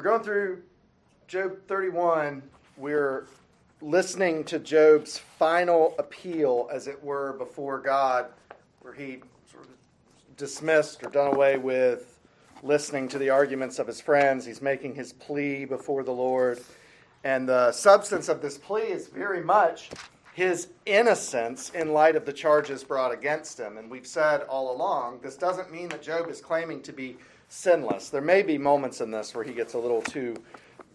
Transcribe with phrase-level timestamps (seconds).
[0.00, 0.62] We're going through
[1.28, 2.42] Job 31.
[2.78, 3.26] We're
[3.82, 8.28] listening to Job's final appeal, as it were, before God,
[8.80, 9.18] where he
[9.52, 9.70] sort of
[10.38, 12.18] dismissed or done away with
[12.62, 14.46] listening to the arguments of his friends.
[14.46, 16.62] He's making his plea before the Lord.
[17.22, 19.90] And the substance of this plea is very much
[20.32, 23.76] his innocence in light of the charges brought against him.
[23.76, 27.18] And we've said all along, this doesn't mean that Job is claiming to be
[27.50, 28.08] sinless.
[28.08, 30.36] There may be moments in this where he gets a little too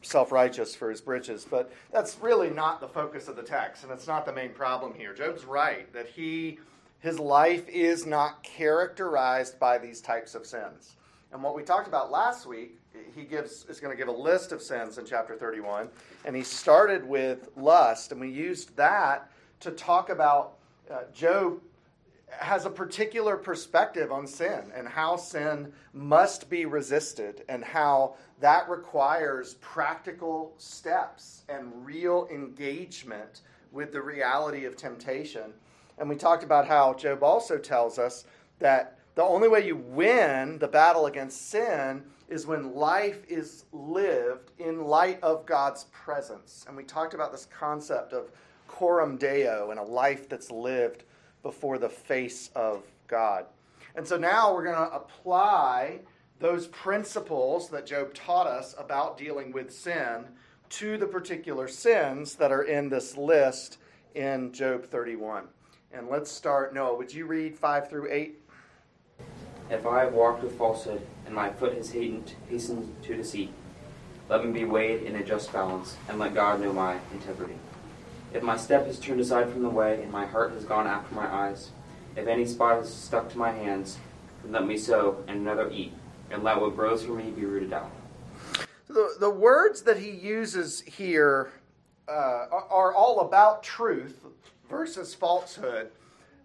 [0.02, 3.92] self righteous for his britches, but that's really not the focus of the text, and
[3.92, 5.14] it's not the main problem here.
[5.14, 6.60] Job's right that he
[7.00, 10.96] his life is not characterized by these types of sins.
[11.32, 12.80] And what we talked about last week,
[13.14, 15.90] he gives is going to give a list of sins in chapter 31,
[16.24, 19.30] and he started with lust, and we used that
[19.60, 20.54] to talk about
[20.90, 21.60] uh, Job
[22.30, 28.70] has a particular perspective on sin and how sin must be resisted and how that
[28.70, 35.54] requires practical steps and real engagement with the reality of temptation.
[35.98, 38.26] And we talked about how Job also tells us
[38.60, 44.52] that the only way you win the battle against sin is when life is lived
[44.60, 46.66] in light of God's presence.
[46.68, 48.32] And we talked about this concept of
[48.68, 51.04] coram deo and a life that's lived
[51.46, 53.46] before the face of God.
[53.94, 56.00] And so now we're going to apply
[56.40, 60.26] those principles that Job taught us about dealing with sin
[60.70, 63.78] to the particular sins that are in this list
[64.16, 65.44] in Job 31.
[65.94, 66.74] And let's start.
[66.74, 68.40] Noah, would you read 5 through 8?
[69.70, 73.54] If I have walked with falsehood, and my foot has hastened, hastened to deceit,
[74.30, 77.54] let me be weighed in a just balance, and let God know my integrity.
[78.36, 81.16] If my step has turned aside from the way, and my heart has gone after
[81.16, 81.70] my eyes,
[82.18, 83.98] if any spot has stuck to my hands,
[84.44, 85.94] then let me sow, and another eat,
[86.30, 87.90] and let what grows for me be rooted out.
[88.90, 91.54] The, the words that he uses here
[92.10, 94.26] uh, are all about truth
[94.70, 95.92] versus falsehood.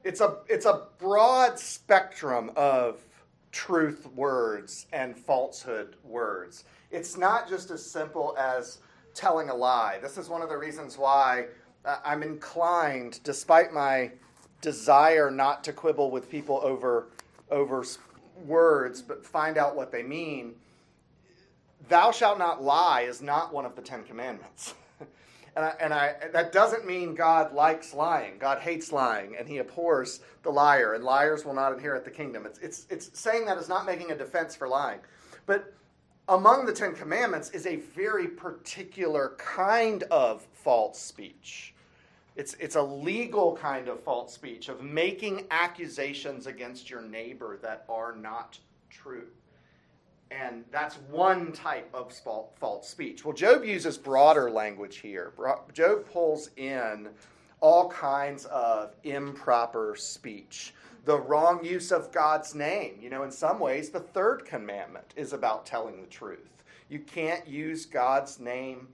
[0.05, 3.05] It's a, it's a broad spectrum of
[3.51, 6.63] truth words and falsehood words.
[6.93, 8.79] It's not just as simple as
[9.13, 9.99] telling a lie.
[10.01, 11.47] This is one of the reasons why
[11.85, 14.11] Uh, I'm inclined, despite my
[14.61, 17.09] desire not to quibble with people over
[17.51, 17.85] over
[18.47, 20.55] words, but find out what they mean.
[21.89, 24.75] Thou shalt not lie is not one of the Ten Commandments.
[25.57, 28.39] and, I, and I, that doesn't mean God likes lying.
[28.39, 32.47] God hates lying, and he abhors the liar, and liars will not inherit the kingdom.
[32.47, 35.01] It's, it's, it's saying that is not making a defense for lying.
[35.47, 35.75] But
[36.31, 41.75] among the Ten Commandments is a very particular kind of false speech.
[42.37, 47.85] It's, it's a legal kind of false speech of making accusations against your neighbor that
[47.89, 48.59] are not
[48.89, 49.27] true.
[50.31, 52.13] And that's one type of
[52.61, 53.25] false speech.
[53.25, 55.33] Well, Job uses broader language here.
[55.73, 57.09] Job pulls in
[57.59, 60.75] all kinds of improper speech.
[61.05, 62.99] The wrong use of God's name.
[63.01, 66.65] You know, in some ways, the third commandment is about telling the truth.
[66.89, 68.89] You can't use God's name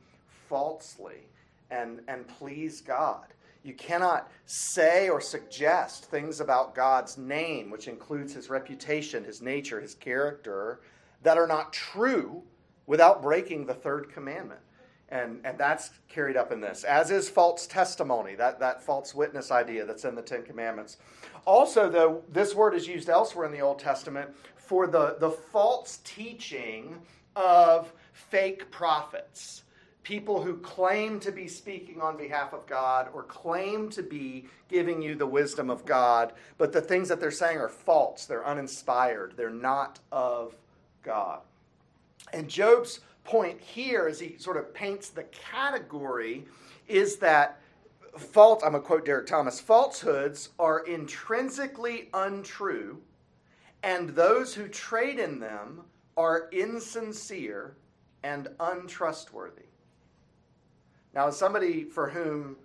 [0.48, 1.26] falsely
[1.70, 3.26] and, and please God.
[3.64, 9.80] You cannot say or suggest things about God's name, which includes his reputation, his nature,
[9.80, 10.80] his character,
[11.24, 12.42] that are not true
[12.86, 14.60] without breaking the third commandment.
[15.08, 19.52] And, and that's carried up in this, as is false testimony, that, that false witness
[19.52, 20.96] idea that's in the Ten Commandments.
[21.44, 26.00] Also, though, this word is used elsewhere in the Old Testament for the, the false
[26.02, 26.98] teaching
[27.36, 29.62] of fake prophets
[30.06, 35.02] people who claim to be speaking on behalf of God or claim to be giving
[35.02, 39.34] you the wisdom of God, but the things that they're saying are false, they're uninspired,
[39.36, 40.54] they're not of
[41.02, 41.40] God.
[42.32, 46.46] And Job's point here, as he sort of paints the category,
[46.88, 47.60] is that
[48.16, 53.02] false, I'm going to quote Derek Thomas falsehoods are intrinsically untrue,
[53.82, 55.82] and those who trade in them
[56.16, 57.76] are insincere
[58.22, 59.66] and untrustworthy.
[61.14, 62.56] Now, as somebody for whom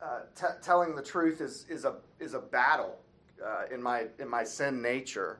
[0.00, 2.98] uh, t- telling the truth is, is, a, is a battle
[3.44, 5.38] uh, in, my, in my sin nature,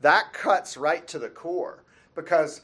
[0.00, 1.84] that cuts right to the core.
[2.14, 2.62] Because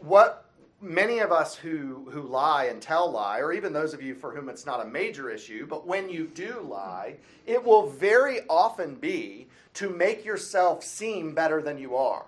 [0.00, 0.46] what
[0.80, 4.34] many of us who, who lie and tell lie, or even those of you for
[4.34, 7.16] whom it's not a major issue, but when you do lie,
[7.46, 12.26] it will very often be to make yourself seem better than you are,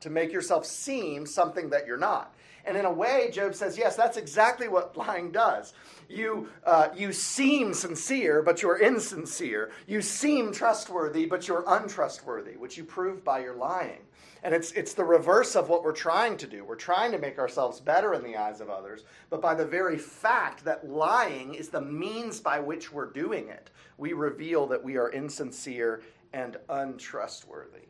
[0.00, 2.34] to make yourself seem something that you're not.
[2.66, 5.74] And in a way, Job says, yes, that's exactly what lying does.
[6.08, 9.70] You, uh, you seem sincere, but you're insincere.
[9.86, 14.00] You seem trustworthy, but you're untrustworthy, which you prove by your lying.
[14.44, 16.64] And it's, it's the reverse of what we're trying to do.
[16.64, 19.96] We're trying to make ourselves better in the eyes of others, but by the very
[19.96, 24.98] fact that lying is the means by which we're doing it, we reveal that we
[24.98, 26.02] are insincere
[26.34, 27.88] and untrustworthy.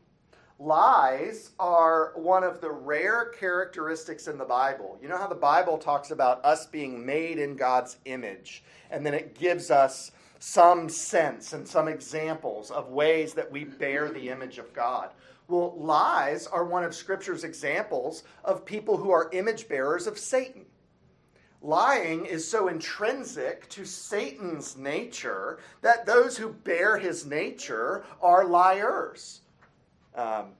[0.60, 4.96] Lies are one of the rare characteristics in the Bible.
[5.02, 8.62] You know how the Bible talks about us being made in God's image,
[8.92, 14.10] and then it gives us some sense and some examples of ways that we bear
[14.10, 15.10] the image of God.
[15.48, 20.64] Well, lies are one of Scripture's examples of people who are image bearers of Satan.
[21.60, 29.40] Lying is so intrinsic to Satan's nature that those who bear his nature are liars.
[30.14, 30.52] Um,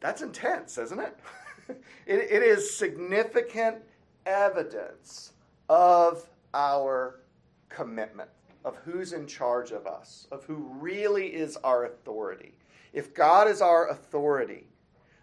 [0.00, 1.18] that's intense, isn't it?
[1.68, 1.78] it?
[2.06, 3.76] It is significant
[4.26, 5.32] evidence
[5.68, 7.20] of our
[7.68, 8.30] commitment,
[8.64, 12.54] of who's in charge of us, of who really is our authority.
[12.94, 14.68] If God is our authority,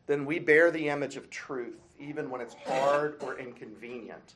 [0.05, 4.35] then we bear the image of truth, even when it's hard or inconvenient.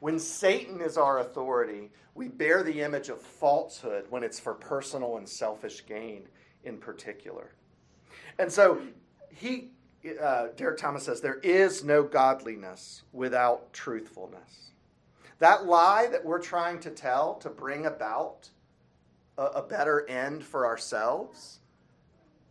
[0.00, 5.16] When Satan is our authority, we bear the image of falsehood when it's for personal
[5.16, 6.24] and selfish gain
[6.64, 7.54] in particular.
[8.40, 8.82] And so
[9.30, 9.70] he,
[10.20, 14.72] uh, Derek Thomas says, there is no godliness without truthfulness.
[15.38, 18.50] That lie that we're trying to tell to bring about
[19.38, 21.60] a, a better end for ourselves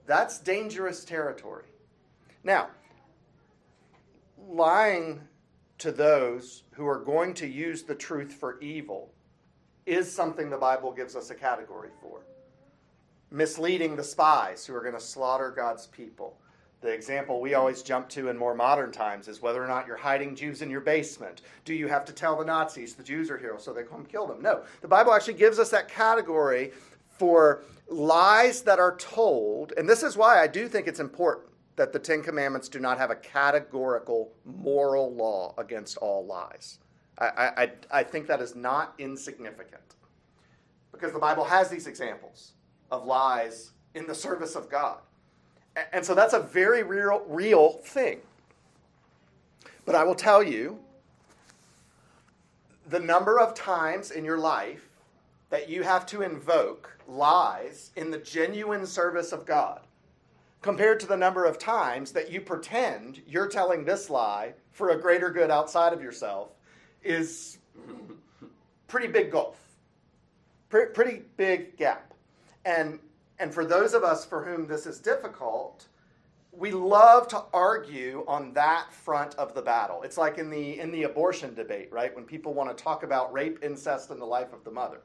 [0.06, 1.66] that's dangerous territory.
[2.44, 2.70] Now,
[4.50, 5.22] lying
[5.78, 9.12] to those who are going to use the truth for evil
[9.86, 12.22] is something the Bible gives us a category for.
[13.32, 16.38] Misleading the spies who are going to slaughter God's people.
[16.82, 19.98] The example we always jump to in more modern times is whether or not you're
[19.98, 21.42] hiding Jews in your basement.
[21.64, 24.26] Do you have to tell the Nazis the Jews are here so they come kill
[24.26, 24.42] them?
[24.42, 24.64] No.
[24.82, 26.72] The Bible actually gives us that category
[27.22, 31.46] for lies that are told, and this is why I do think it's important
[31.76, 36.80] that the Ten Commandments do not have a categorical moral law against all lies.
[37.20, 37.26] I,
[37.56, 39.84] I, I think that is not insignificant
[40.92, 42.54] because the Bible has these examples
[42.90, 44.98] of lies in the service of God.
[45.94, 48.22] And so that's a very real, real thing.
[49.86, 50.80] But I will tell you
[52.90, 54.90] the number of times in your life
[55.52, 59.82] that you have to invoke lies in the genuine service of God
[60.62, 64.98] compared to the number of times that you pretend you're telling this lie for a
[64.98, 66.50] greater good outside of yourself
[67.04, 67.58] is
[68.88, 69.62] pretty big gulf
[70.72, 72.14] pretty big gap.
[72.66, 73.00] And
[73.40, 75.88] and for those of us for whom this is difficult
[76.54, 80.04] we love to argue on that front of the battle.
[80.04, 82.16] It's like in the in the abortion debate right?
[82.16, 85.02] When people want to talk about rape incest and the life of the mother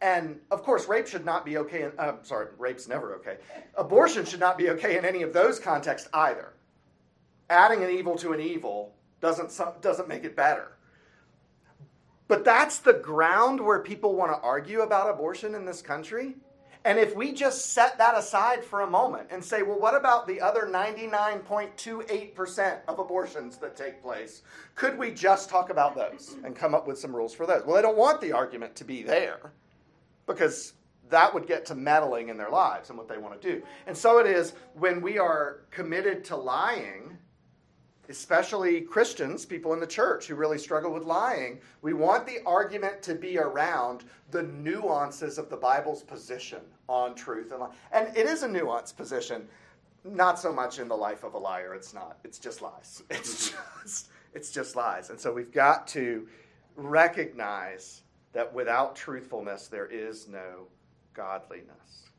[0.00, 1.84] and of course, rape should not be okay.
[1.84, 3.36] In, uh, sorry, rape's never okay.
[3.76, 6.52] Abortion should not be okay in any of those contexts either.
[7.48, 10.72] Adding an evil to an evil doesn't, doesn't make it better.
[12.28, 16.34] But that's the ground where people want to argue about abortion in this country.
[16.84, 20.26] And if we just set that aside for a moment and say, well, what about
[20.26, 24.42] the other 99.28% of abortions that take place?
[24.74, 27.64] Could we just talk about those and come up with some rules for those?
[27.64, 29.52] Well, they don't want the argument to be there
[30.26, 30.74] because
[31.08, 33.62] that would get to meddling in their lives and what they want to do.
[33.86, 37.16] And so it is when we are committed to lying,
[38.08, 43.02] especially Christians, people in the church who really struggle with lying, we want the argument
[43.02, 47.74] to be around the nuances of the Bible's position on truth and lie.
[47.92, 49.46] And it is a nuanced position,
[50.04, 51.74] not so much in the life of a liar.
[51.74, 52.18] It's not.
[52.24, 53.02] It's just lies.
[53.10, 53.82] It's mm-hmm.
[53.82, 55.08] just it's just lies.
[55.08, 56.28] And so we've got to
[56.76, 58.02] recognize
[58.36, 60.66] that without truthfulness there is no
[61.14, 62.10] godliness.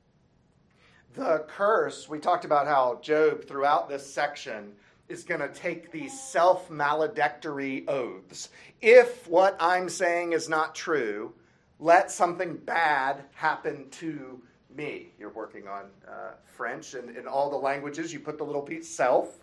[1.14, 4.74] The curse, we talked about how Job, throughout this section,
[5.10, 8.50] is going to take these self maledictory oaths.
[8.82, 11.34] If what I'm saying is not true,
[11.78, 14.42] let something bad happen to
[14.76, 15.10] me.
[15.20, 18.90] You're working on uh, French, and in all the languages, you put the little piece
[18.90, 19.38] self,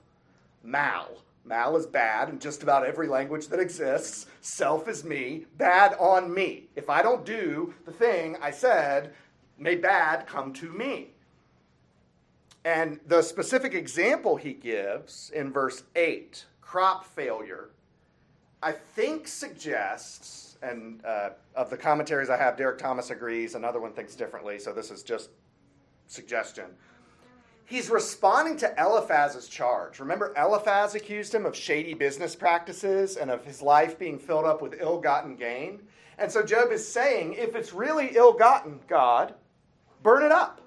[0.65, 1.09] mal.
[1.45, 4.27] Mal is bad in just about every language that exists.
[4.41, 5.45] Self is me.
[5.59, 6.65] Bad on me.
[6.75, 9.13] If I don't do the thing I said,
[9.59, 11.11] may bad come to me.
[12.65, 17.69] And the specific example he gives in verse 8, crop failure,
[18.63, 23.93] I think suggests, and uh, of the commentaries I have, Derek Thomas agrees, another one
[23.93, 25.29] thinks differently, so this is just
[26.07, 26.65] suggestion
[27.65, 30.01] he's responding to Eliphaz's charge.
[30.01, 34.63] Remember, Eliphaz accused him of shady business practices and of his life being filled up
[34.63, 35.83] with ill gotten gain.
[36.19, 39.35] And so Job is saying, if it's really ill gotten, God,
[40.03, 40.61] burn it up.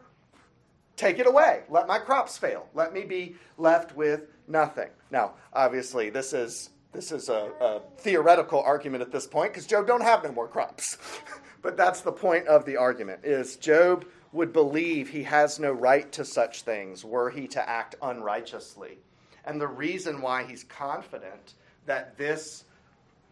[0.95, 1.61] take it away.
[1.69, 2.67] Let my crops fail.
[2.73, 4.89] Let me be left with nothing.
[5.11, 9.85] Now, obviously, this is this is a, a theoretical argument at this point because Job
[9.85, 10.97] don't have no more crops.
[11.61, 16.12] but that's the point of the argument: is Job would believe he has no right
[16.12, 18.98] to such things were he to act unrighteously.
[19.46, 21.53] And the reason why he's confident
[21.86, 22.65] that this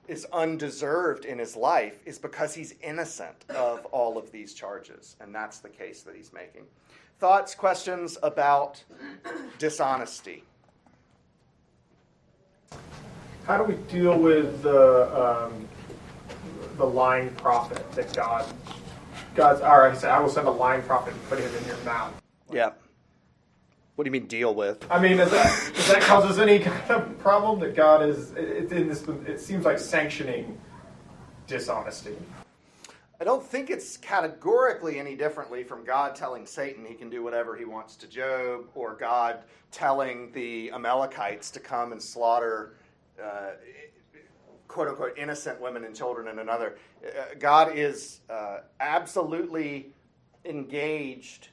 [0.08, 5.16] is undeserved in his life is because he's innocent of all of these charges.
[5.20, 6.64] And that's the case that he's making.
[7.20, 8.84] Thoughts, questions about
[9.58, 10.44] dishonesty?
[13.46, 15.68] How do we deal with the um,
[16.78, 18.46] the lying prophet that God
[19.36, 19.94] God's all right?
[19.94, 22.14] He said, "I will send a lying prophet and put him in your mouth."
[22.52, 22.72] Yeah.
[23.96, 24.86] What do you mean deal with?
[24.90, 28.32] I mean, does that does that cause us any kind of problem that God is?
[28.32, 30.58] It, in this, it seems like sanctioning
[31.48, 32.16] dishonesty.
[33.20, 37.56] I don't think it's categorically any differently from God telling Satan he can do whatever
[37.56, 39.40] he wants to Job, or God
[39.72, 42.76] telling the Amalekites to come and slaughter
[43.24, 43.52] uh,
[44.68, 46.78] quote unquote innocent women and children in another.
[47.06, 49.92] Uh, God is uh, absolutely
[50.46, 51.50] engaged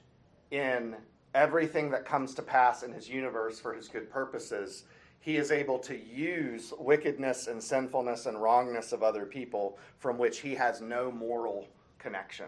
[0.50, 0.96] in
[1.34, 4.84] everything that comes to pass in his universe for his good purposes,
[5.20, 10.40] he is able to use wickedness and sinfulness and wrongness of other people from which
[10.40, 11.66] he has no moral
[11.98, 12.46] connection.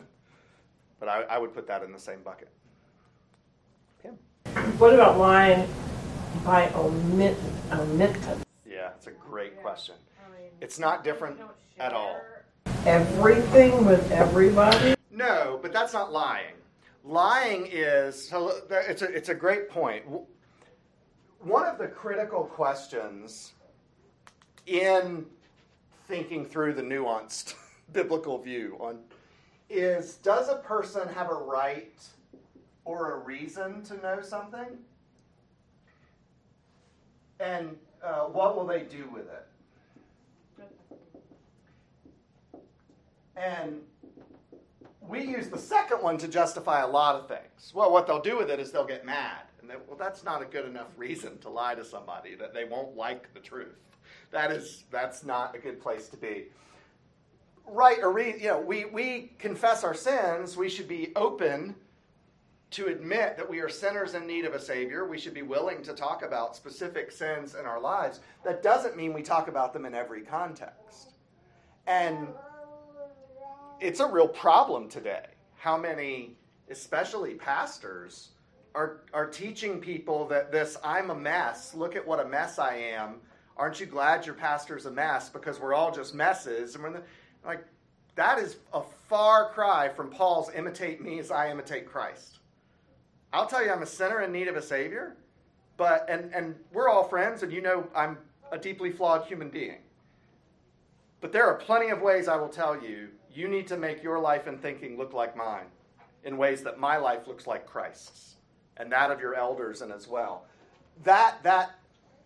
[1.00, 2.48] But I, I would put that in the same bucket.
[4.02, 4.18] Kim?
[4.78, 5.68] What about lying
[6.44, 7.36] by omit,
[7.70, 8.40] omittance?
[8.66, 9.94] Yeah, it's a great question.
[10.64, 11.38] It's not different
[11.78, 12.18] at all.
[12.86, 14.94] Everything with everybody?
[15.10, 16.54] No, but that's not lying
[17.04, 20.06] lying is so it's a, it's a great point.
[20.06, 20.22] point
[21.40, 23.52] one of the critical questions
[24.66, 25.26] in
[26.08, 27.56] thinking through the nuanced
[27.92, 28.98] biblical view on
[29.68, 32.02] is does a person have a right
[32.86, 34.78] or a reason to know something
[37.38, 39.46] and uh, what will they do with it
[43.36, 43.80] and
[45.00, 47.72] we use the second one to justify a lot of things.
[47.74, 49.42] Well, what they'll do with it is they'll get mad.
[49.60, 52.64] And they, well, that's not a good enough reason to lie to somebody that they
[52.64, 53.76] won't like the truth.
[54.30, 56.46] That is, that's not a good place to be.
[57.66, 60.56] Right or re, you know, we, we confess our sins.
[60.56, 61.74] We should be open
[62.72, 65.06] to admit that we are sinners in need of a Savior.
[65.06, 68.20] We should be willing to talk about specific sins in our lives.
[68.44, 71.12] That doesn't mean we talk about them in every context.
[71.86, 72.28] And
[73.84, 75.26] it's a real problem today.
[75.56, 76.36] How many,
[76.70, 78.30] especially pastors,
[78.74, 82.76] are, are teaching people that this, I'm a mess, look at what a mess I
[82.76, 83.16] am.
[83.58, 86.74] Aren't you glad your pastor's a mess because we're all just messes?
[86.74, 87.02] And we're the,
[87.44, 87.62] like,
[88.14, 92.38] that is a far cry from Paul's imitate me as I imitate Christ.
[93.34, 95.14] I'll tell you, I'm a sinner in need of a Savior,
[95.76, 98.16] but, and, and we're all friends, and you know I'm
[98.50, 99.78] a deeply flawed human being.
[101.20, 104.18] But there are plenty of ways I will tell you you need to make your
[104.18, 105.66] life and thinking look like mine
[106.24, 108.36] in ways that my life looks like Christ's
[108.76, 110.46] and that of your elders and as well.
[111.02, 111.78] That, that,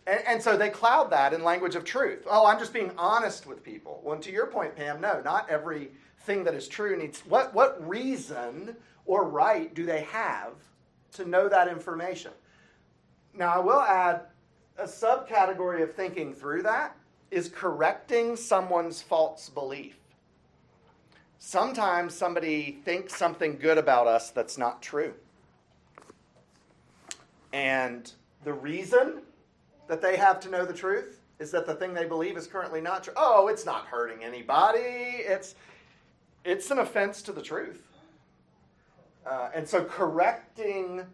[0.07, 2.25] and, and so they cloud that in language of truth.
[2.29, 4.01] Oh, I'm just being honest with people.
[4.03, 8.75] Well, to your point, Pam, no, not everything that is true needs, what, what reason
[9.05, 10.53] or right do they have
[11.13, 12.31] to know that information?
[13.33, 14.21] Now, I will add
[14.77, 16.95] a subcategory of thinking through that
[17.31, 19.98] is correcting someone's false belief
[21.39, 25.13] sometimes somebody thinks something good about us that's not true.
[27.51, 28.11] And
[28.43, 29.21] the reason
[29.87, 32.81] that they have to know the truth is that the thing they believe is currently
[32.81, 33.13] not true.
[33.15, 34.79] Oh, it's not hurting anybody.
[34.79, 35.55] It's
[36.45, 37.81] it's an offense to the truth.
[39.25, 41.05] Uh, and so correcting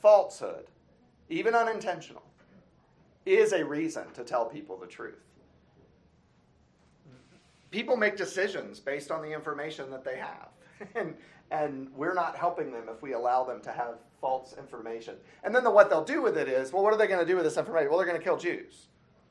[0.00, 0.66] falsehood,
[1.28, 2.22] even unintentional,
[3.26, 5.22] is a reason to tell people the truth
[7.74, 10.48] people make decisions based on the information that they have.
[10.94, 11.12] and,
[11.50, 15.16] and we're not helping them if we allow them to have false information.
[15.42, 17.26] And then the, what they'll do with it is, well, what are they going to
[17.26, 17.88] do with this information?
[17.88, 18.86] Well, they're going to kill Jews.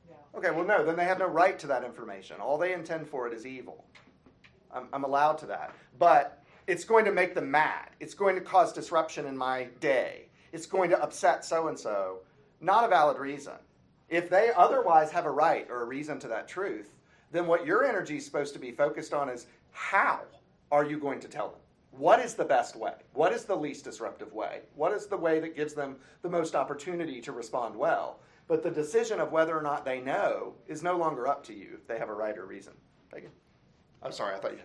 [0.06, 0.16] Yeah.
[0.38, 2.36] Okay, well, no, then they have no right to that information.
[2.38, 3.86] All they intend for it is evil.
[4.70, 5.74] I'm, I'm allowed to that.
[5.98, 7.90] But it's going to make them mad.
[7.98, 10.26] It's going to cause disruption in my day.
[10.52, 12.18] It's going to upset so and so.
[12.60, 13.54] Not a valid reason.
[14.10, 16.94] If they otherwise have a right or a reason to that truth,
[17.34, 20.20] then what your energy is supposed to be focused on is how
[20.70, 21.58] are you going to tell them?
[21.90, 22.94] What is the best way?
[23.12, 24.60] What is the least disruptive way?
[24.76, 28.20] What is the way that gives them the most opportunity to respond well?
[28.46, 31.70] But the decision of whether or not they know is no longer up to you
[31.74, 32.72] if they have a right or reason.
[33.10, 33.30] Thank you.
[34.02, 34.58] I'm sorry, I thought you.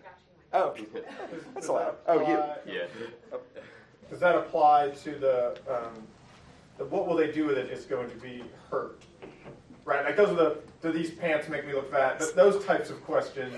[0.52, 0.74] Oh,
[1.54, 1.96] that's allowed.
[2.06, 2.72] Oh, you.
[2.72, 2.86] Yeah.
[4.08, 6.06] does that apply to the, um,
[6.78, 9.02] the what will they do with it is going to be hurt,
[9.90, 10.04] right?
[10.04, 12.20] Like those are the do these pants make me look fat?
[12.20, 13.52] Th- those types of questions.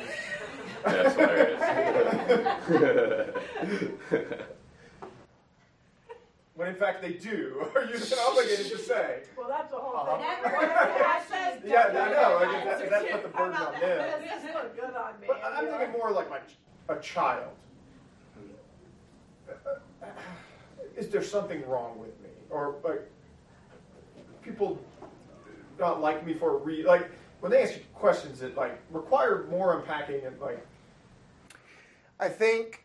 [0.85, 1.61] That's hilarious.
[6.55, 9.21] when in fact they do, are you then obligated to say?
[9.37, 10.17] Well, that's a whole Uh-huh.
[10.19, 10.43] thing.
[10.43, 12.39] Never- I said- Yeah, I know.
[12.43, 13.81] Like, that, that put the burden on them.
[14.23, 14.43] This
[14.75, 15.27] good on me.
[15.29, 16.41] But I'm thinking more like my
[16.89, 17.53] a child.
[20.97, 23.03] Is there something wrong with me, or like
[24.43, 24.79] people
[25.83, 26.87] not like me for a reason?
[26.87, 27.11] Like
[27.41, 30.65] when they ask you questions that like require more unpacking and like
[32.23, 32.85] I think,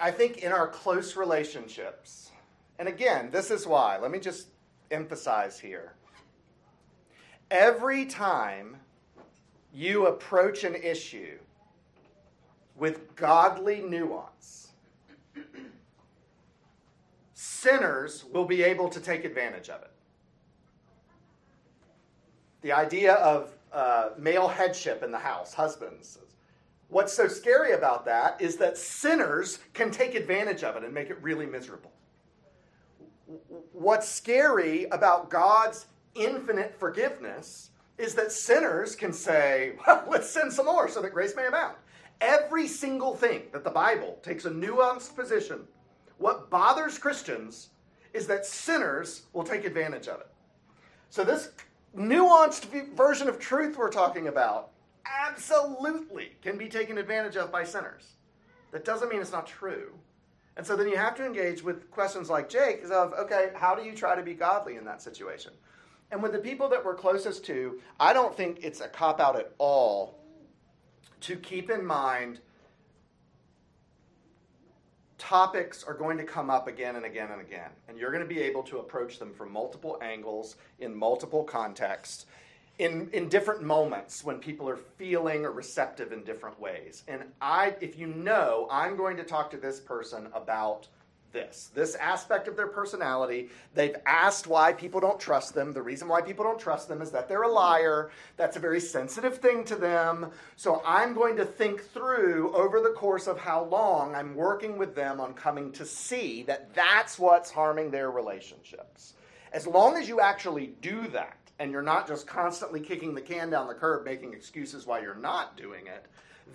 [0.00, 2.32] I think in our close relationships,
[2.80, 3.98] and again, this is why.
[3.98, 4.48] Let me just
[4.90, 5.92] emphasize here.
[7.52, 8.78] Every time
[9.72, 11.38] you approach an issue
[12.76, 14.72] with godly nuance,
[17.34, 19.92] sinners will be able to take advantage of it.
[22.68, 26.18] The idea of uh, male headship in the house, husbands.
[26.88, 31.08] What's so scary about that is that sinners can take advantage of it and make
[31.08, 31.90] it really miserable.
[33.72, 40.66] What's scary about God's infinite forgiveness is that sinners can say, well, let's sin some
[40.66, 41.76] more so that grace may abound.
[42.20, 45.60] Every single thing that the Bible takes a nuanced position,
[46.18, 47.70] what bothers Christians
[48.12, 50.26] is that sinners will take advantage of it.
[51.08, 51.52] So, this
[51.96, 54.70] nuanced version of truth we're talking about
[55.06, 58.14] absolutely can be taken advantage of by sinners.
[58.70, 59.92] That doesn't mean it's not true.
[60.56, 63.82] And so then you have to engage with questions like Jake of, okay, how do
[63.82, 65.52] you try to be godly in that situation?
[66.10, 69.36] And with the people that we're closest to, I don't think it's a cop out
[69.36, 70.18] at all
[71.20, 72.40] to keep in mind
[75.28, 77.68] topics are going to come up again and again and again.
[77.86, 82.24] And you're going to be able to approach them from multiple angles, in multiple contexts,
[82.78, 87.02] in, in different moments when people are feeling or receptive in different ways.
[87.08, 90.88] And I, if you know, I'm going to talk to this person about
[91.32, 93.48] this, this aspect of their personality.
[93.74, 95.72] They've asked why people don't trust them.
[95.72, 98.10] The reason why people don't trust them is that they're a liar.
[98.36, 100.30] That's a very sensitive thing to them.
[100.56, 104.94] So I'm going to think through over the course of how long I'm working with
[104.94, 109.14] them on coming to see that that's what's harming their relationships.
[109.52, 113.50] As long as you actually do that, and you're not just constantly kicking the can
[113.50, 116.06] down the curb, making excuses why you're not doing it,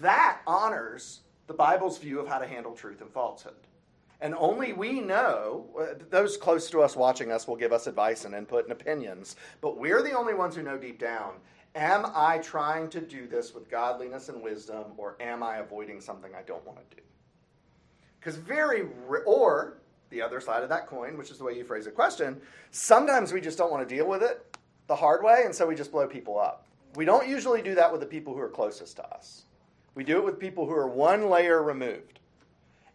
[0.02, 3.54] that honors the Bible's view of how to handle truth and falsehood.
[4.24, 8.24] And only we know, uh, those close to us watching us will give us advice
[8.24, 11.34] and input and opinions, but we're the only ones who know deep down
[11.76, 16.32] am I trying to do this with godliness and wisdom, or am I avoiding something
[16.36, 17.02] I don't want to do?
[18.20, 18.88] Because very,
[19.26, 22.40] or the other side of that coin, which is the way you phrase a question,
[22.72, 24.56] sometimes we just don't want to deal with it
[24.88, 26.68] the hard way, and so we just blow people up.
[26.96, 29.46] We don't usually do that with the people who are closest to us.
[29.96, 32.20] We do it with people who are one layer removed.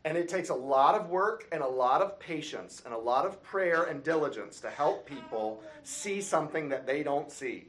[0.04, 3.26] And it takes a lot of work and a lot of patience and a lot
[3.26, 7.66] of prayer and diligence to help people see something that they don't see.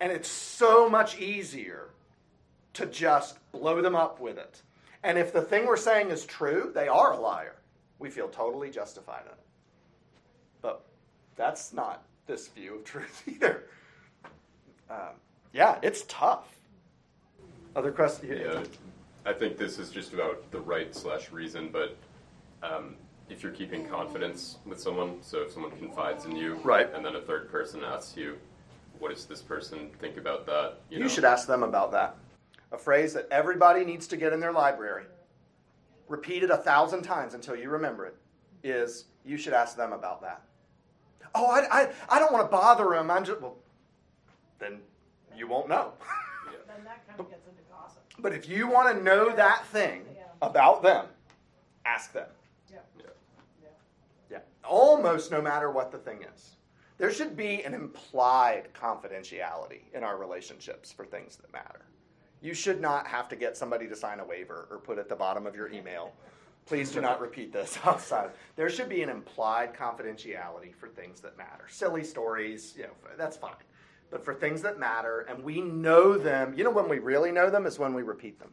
[0.00, 1.90] And it's so much easier
[2.74, 4.62] to just blow them up with it.
[5.02, 7.56] And if the thing we're saying is true, they are a liar.
[7.98, 9.38] We feel totally justified in it.
[10.62, 10.84] But
[11.36, 13.64] that's not this view of truth either.
[14.90, 15.14] Um,
[15.52, 16.56] yeah, it's tough.
[17.76, 18.40] Other questions?
[18.40, 18.62] Yeah,
[19.26, 21.96] I think this is just about the right slash reason, but
[22.62, 22.96] um,
[23.28, 26.92] if you're keeping confidence with someone, so if someone confides in you, Right.
[26.94, 28.38] and then a third person asks you,
[28.98, 30.80] what does this person think about that?
[30.90, 31.08] You, know?
[31.08, 32.16] should ask them about that.
[32.72, 35.04] A phrase that everybody needs to get in their library,
[36.08, 38.16] repeated a thousand times until you remember it,
[38.62, 40.42] is you should ask them about that.
[41.34, 43.10] Oh, I, I, I don't want to bother them.
[43.10, 43.56] I'm just, well,
[44.58, 44.78] then
[45.36, 45.92] you won't know.
[46.66, 47.69] Then that kind of gets into gossip.
[48.20, 50.24] But if you want to know that thing Yeah.
[50.42, 51.06] about them,
[51.84, 52.28] ask them.
[52.70, 52.78] Yeah.
[52.98, 53.68] Yeah.
[54.30, 54.38] Yeah.
[54.64, 56.56] Almost no matter what the thing is.
[56.98, 61.80] There should be an implied confidentiality in our relationships for things that matter.
[62.42, 65.16] You should not have to get somebody to sign a waiver or put at the
[65.16, 66.12] bottom of your email.
[66.66, 68.30] Please do not repeat this outside.
[68.56, 71.64] There should be an implied confidentiality for things that matter.
[71.68, 73.54] Silly stories, you know, that's fine.
[74.10, 77.48] But for things that matter, and we know them, you know when we really know
[77.48, 78.50] them is when we repeat them.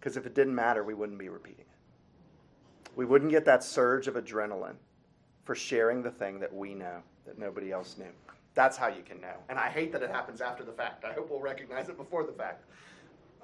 [0.00, 2.90] Because if it didn't matter, we wouldn't be repeating it.
[2.94, 4.76] We wouldn't get that surge of adrenaline
[5.44, 8.12] for sharing the thing that we know that nobody else knew.
[8.54, 9.34] That's how you can know.
[9.50, 11.04] And I hate that it happens after the fact.
[11.04, 12.64] I hope we'll recognize it before the fact.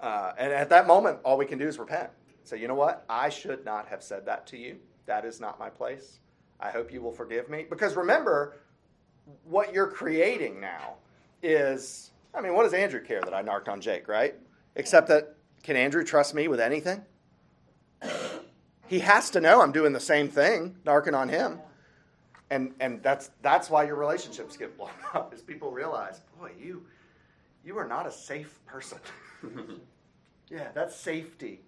[0.00, 2.08] Uh, and at that moment, all we can do is repent.
[2.44, 3.04] Say, you know what?
[3.08, 4.78] I should not have said that to you.
[5.06, 6.18] That is not my place.
[6.58, 7.66] I hope you will forgive me.
[7.68, 8.56] Because remember,
[9.44, 10.94] what you're creating now
[11.42, 14.34] is I mean, what does Andrew care that I narked on Jake, right?
[14.74, 17.02] Except that, can Andrew trust me with anything?
[18.86, 21.58] He has to know I'm doing the same thing, narking on him.
[22.50, 26.84] And, and that's, that's why your relationships get blown up, is people realize, boy, you,
[27.64, 28.98] you are not a safe person.
[30.50, 31.60] yeah, that's safety.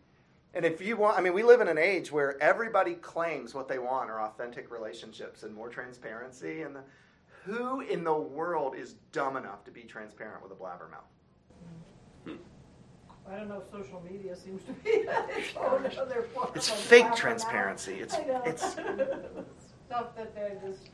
[0.54, 3.68] And if you want, I mean, we live in an age where everybody claims what
[3.68, 6.62] they want are authentic relationships and more transparency.
[6.62, 6.80] And the,
[7.44, 11.04] who in the world is dumb enough to be transparent with a blabbermouth?
[13.30, 16.76] I don't know, if social media seems to be its own other form It's of
[16.76, 17.94] fake transparency.
[17.94, 18.62] It's it's
[19.86, 20.88] Stuff that they just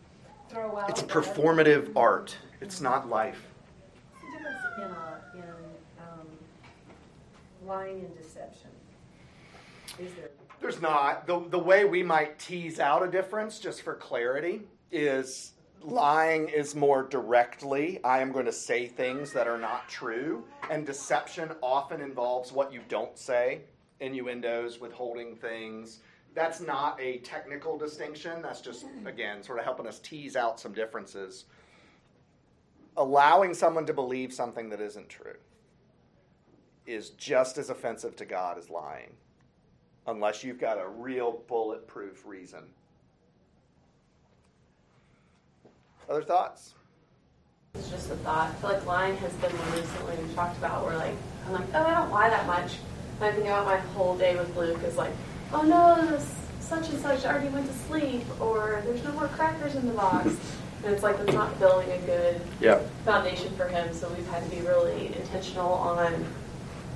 [0.48, 0.90] throw out.
[0.90, 1.22] it's there.
[1.22, 2.36] performative art.
[2.60, 3.40] It's not life.
[4.12, 6.26] What's the difference in, uh, in um,
[7.66, 8.70] lying and deception?
[9.98, 10.30] Is there?
[10.60, 11.26] There's not.
[11.26, 15.52] The, the way we might tease out a difference, just for clarity, is
[15.82, 20.44] lying is more directly, I am going to say things that are not true.
[20.70, 23.62] And deception often involves what you don't say,
[24.00, 26.00] innuendos, withholding things.
[26.34, 28.42] That's not a technical distinction.
[28.42, 31.46] That's just, again, sort of helping us tease out some differences.
[32.96, 35.36] Allowing someone to believe something that isn't true
[36.86, 39.12] is just as offensive to God as lying
[40.06, 42.64] unless you've got a real bulletproof reason.
[46.10, 46.74] Other thoughts?
[47.74, 48.50] It's just a thought.
[48.50, 51.14] I feel like lying has been one recently we've talked about where like
[51.46, 52.78] I'm like, oh I don't lie that much.
[53.20, 55.12] And I think about my whole day with Luke is like,
[55.52, 59.76] oh no, this such and such already went to sleep or there's no more crackers
[59.76, 60.26] in the box.
[60.84, 62.40] and it's like it's not building a good
[63.04, 66.12] foundation for him, so we've had to be really intentional on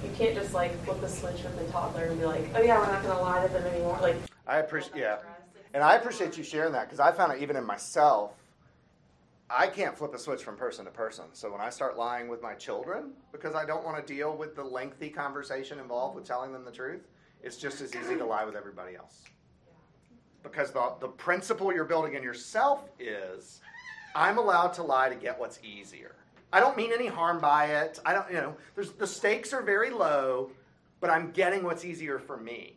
[0.02, 2.80] you can't just like flip the switch with the toddler and be like, oh yeah,
[2.80, 3.96] we're not gonna lie to them anymore.
[4.02, 4.16] Like
[4.48, 5.18] I appreciate yeah.
[5.72, 8.32] And I appreciate you sharing that because I found it even in myself.
[9.56, 11.26] I can't flip a switch from person to person.
[11.32, 14.56] So when I start lying with my children because I don't want to deal with
[14.56, 17.06] the lengthy conversation involved with telling them the truth,
[17.40, 19.22] it's just as easy to lie with everybody else.
[20.42, 23.60] Because the, the principle you're building in yourself is
[24.16, 26.16] I'm allowed to lie to get what's easier.
[26.52, 28.00] I don't mean any harm by it.
[28.04, 30.50] I don't, you know, the stakes are very low,
[31.00, 32.76] but I'm getting what's easier for me.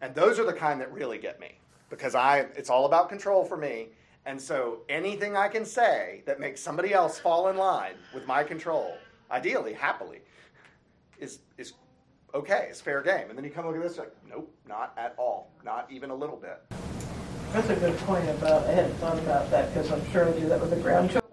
[0.00, 1.58] And those are the kind that really get me
[1.90, 3.88] because I it's all about control for me.
[4.26, 8.42] And so anything I can say that makes somebody else fall in line with my
[8.42, 8.96] control,
[9.30, 10.20] ideally, happily,
[11.18, 11.74] is is
[12.34, 12.68] okay.
[12.70, 13.28] It's fair game.
[13.28, 16.14] And then you come look at this like, nope, not at all, not even a
[16.14, 16.62] little bit.
[17.52, 20.48] That's a good point about, I hadn't thought about that because I'm sure I do
[20.48, 21.20] that with the grandchildren.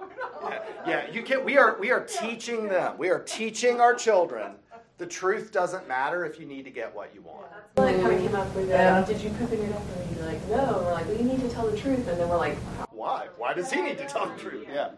[0.87, 1.45] Yeah, yeah, you can.
[1.45, 2.97] We are we are teaching them.
[2.97, 4.53] We are teaching our children.
[5.01, 7.47] The truth doesn't matter if you need to get what you want.
[7.75, 9.03] Well, it kind of came up with Yeah.
[9.03, 9.81] did you poop in your diaper?
[9.99, 10.57] And you're like, no.
[10.77, 12.07] And we're like, well, you need to tell the truth.
[12.07, 12.55] And then we're like,
[12.91, 13.29] Why?
[13.35, 14.67] Why does he need to tell the truth?
[14.71, 14.91] Yeah.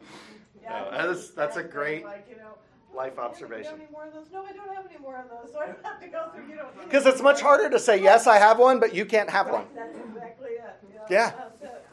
[0.61, 2.49] Yeah, No, that's- that's a great Like, you know,
[2.93, 3.71] life "Do you observation.
[3.71, 4.29] have any more of those?
[4.33, 6.47] No, I don't have any more of those, so I don't have to go through,
[6.49, 6.65] you know.
[6.83, 9.67] Because it's much harder to say yes, I have one, but you can't have one.
[9.73, 10.83] That's exactly it.
[11.09, 11.29] Yeah.
[11.31, 11.85] That's it.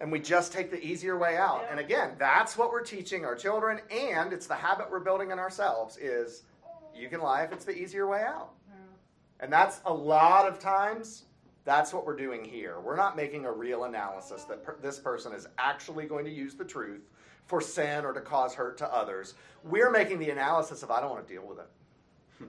[0.00, 1.66] And we just take the easier way out.
[1.70, 5.38] And again, that's what we're teaching our children, and it's the habit we're building in
[5.38, 6.44] ourselves is
[6.98, 8.50] you can lie if it's the easier way out.
[9.40, 11.24] And that's a lot of times,
[11.64, 12.80] that's what we're doing here.
[12.80, 16.54] We're not making a real analysis that per- this person is actually going to use
[16.54, 17.02] the truth
[17.46, 19.34] for sin or to cause hurt to others.
[19.62, 22.48] We're making the analysis of, I don't want to deal with it.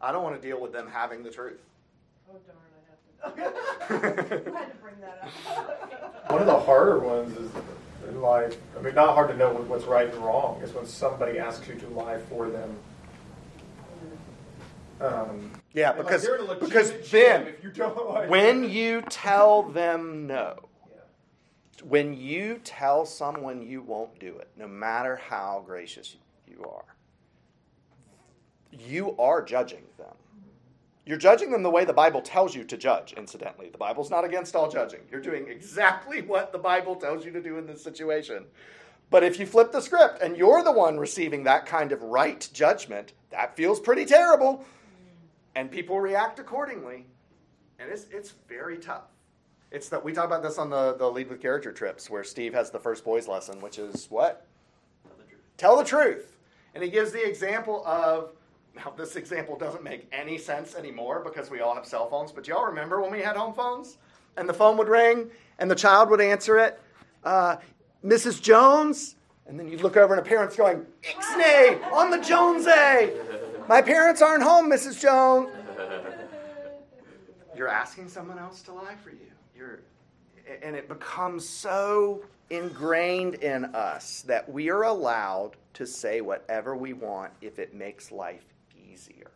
[0.00, 1.60] I don't want to deal with them having the truth.
[2.30, 2.58] Oh darn,
[3.28, 4.54] I have to.
[4.56, 6.30] I had to bring that up.
[6.30, 7.50] One of the harder ones is
[8.08, 8.56] in life.
[8.78, 10.60] I mean, not hard to know what's right and wrong.
[10.62, 12.76] Is when somebody asks you to lie for them.
[15.00, 18.64] Um, Yeah, and, like, because they're in a legitimate because jam if you like when
[18.70, 20.56] you tell them no,
[20.90, 21.00] Yeah.
[21.84, 26.96] when you tell someone you won't do it, no matter how gracious you are,
[28.72, 30.14] you are judging them.
[31.06, 33.68] You're judging them the way the Bible tells you to judge, incidentally.
[33.70, 35.00] The Bible's not against all judging.
[35.10, 38.44] You're doing exactly what the Bible tells you to do in this situation.
[39.08, 42.48] But if you flip the script and you're the one receiving that kind of right
[42.52, 44.64] judgment, that feels pretty terrible.
[45.54, 47.06] And people react accordingly.
[47.78, 49.04] And it's, it's very tough.
[49.70, 52.52] It's that we talk about this on the, the Lead with Character trips where Steve
[52.54, 54.46] has the first boys lesson, which is what?
[55.04, 55.40] Tell the truth.
[55.56, 56.36] Tell the truth.
[56.74, 58.32] And he gives the example of
[58.74, 62.46] now this example doesn't make any sense anymore because we all have cell phones, but
[62.46, 63.98] y'all remember when we had home phones?
[64.36, 66.80] And the phone would ring and the child would answer it,
[67.24, 67.56] uh,
[68.04, 68.40] Mrs.
[68.40, 69.16] Jones?
[69.46, 73.12] And then you'd look over and a parent's going, Ixnay, on the Jones A.
[73.70, 75.00] My parents aren't home, Mrs.
[75.00, 75.48] Jones.
[77.56, 79.30] You're asking someone else to lie for you.
[79.54, 79.78] you're,
[80.60, 86.94] and it becomes so ingrained in us that we are allowed to say whatever we
[86.94, 88.42] want if it makes life
[88.76, 89.30] easier.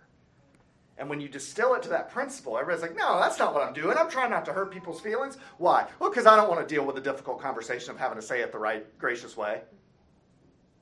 [0.99, 3.73] And when you distill it to that principle, everybody's like, no, that's not what I'm
[3.73, 3.97] doing.
[3.97, 5.39] I'm trying not to hurt people's feelings.
[5.59, 5.87] Why?
[6.01, 8.41] Well, because I don't want to deal with the difficult conversation of having to say
[8.41, 9.61] it the right, gracious way.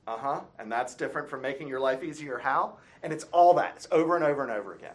[0.05, 0.41] Uh huh.
[0.59, 2.37] And that's different from making your life easier.
[2.37, 2.77] How?
[3.03, 3.73] And it's all that.
[3.75, 4.93] It's over and over and over again.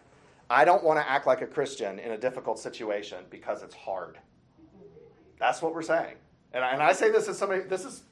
[0.50, 4.18] I don't want to act like a Christian in a difficult situation because it's hard.
[5.38, 6.14] That's what we're saying.
[6.52, 8.02] And I, and I say this as somebody, this is,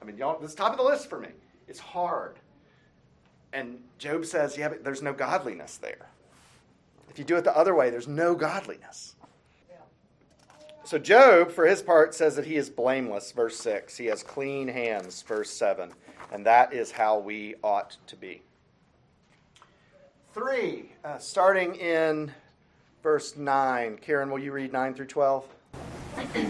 [0.00, 1.28] I mean, y'all, this is top of the list for me.
[1.68, 2.36] It's hard.
[3.52, 6.08] And Job says, yeah, but there's no godliness there.
[7.08, 9.14] If you do it the other way, there's no godliness.
[10.84, 13.96] So Job, for his part, says that he is blameless, verse 6.
[13.96, 15.92] He has clean hands, verse 7.
[16.32, 18.42] And that is how we ought to be.
[20.32, 22.32] Three, uh, starting in
[23.02, 23.98] verse 9.
[23.98, 25.44] Karen, will you read 9 through 12?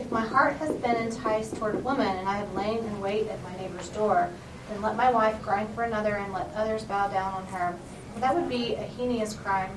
[0.00, 3.26] If my heart has been enticed toward a woman, and I have lain in wait
[3.26, 4.30] at my neighbor's door,
[4.68, 7.76] then let my wife grind for another, and let others bow down on her.
[8.14, 9.72] For that would be a heinous crime.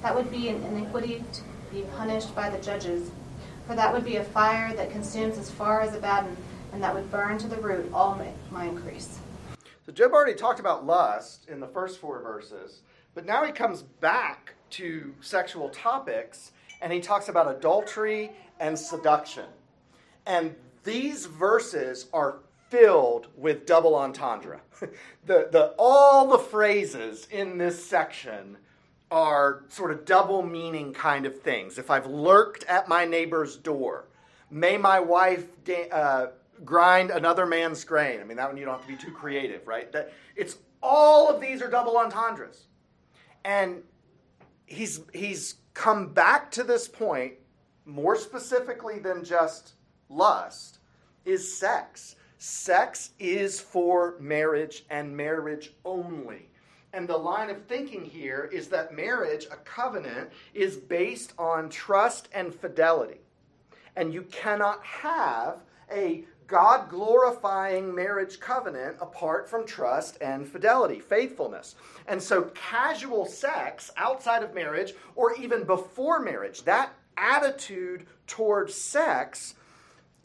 [0.00, 3.10] That would be an iniquity to be punished by the judges.
[3.66, 6.34] For that would be a fire that consumes as far as Abaddon,
[6.72, 9.18] and that would burn to the root all my, my increase.
[9.86, 12.82] So Job already talked about lust in the first four verses,
[13.14, 19.46] but now he comes back to sexual topics and he talks about adultery and seduction.
[20.26, 20.54] And
[20.84, 24.60] these verses are filled with double entendre.
[25.26, 28.58] the, the, all the phrases in this section
[29.10, 31.78] are sort of double meaning kind of things.
[31.78, 34.04] If I've lurked at my neighbor's door,
[34.50, 36.26] may my wife da- uh,
[36.64, 38.20] grind another man's grain.
[38.20, 39.90] I mean, that one you don't have to be too creative, right?
[39.92, 42.66] That it's all of these are double entendres,
[43.44, 43.82] and
[44.66, 47.34] he's he's come back to this point
[47.84, 49.72] more specifically than just
[50.08, 50.78] lust
[51.24, 52.16] is sex.
[52.38, 56.48] Sex is for marriage and marriage only.
[56.92, 62.28] And the line of thinking here is that marriage, a covenant, is based on trust
[62.32, 63.20] and fidelity.
[63.96, 65.58] And you cannot have
[65.92, 71.76] a God glorifying marriage covenant apart from trust and fidelity, faithfulness.
[72.06, 79.54] And so, casual sex outside of marriage or even before marriage, that attitude towards sex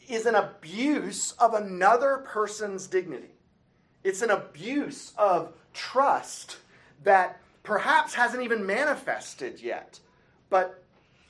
[0.08, 3.34] is an abuse of another person's dignity.
[4.02, 6.56] It's an abuse of trust
[7.02, 10.00] that perhaps hasn't even manifested yet.
[10.48, 10.82] But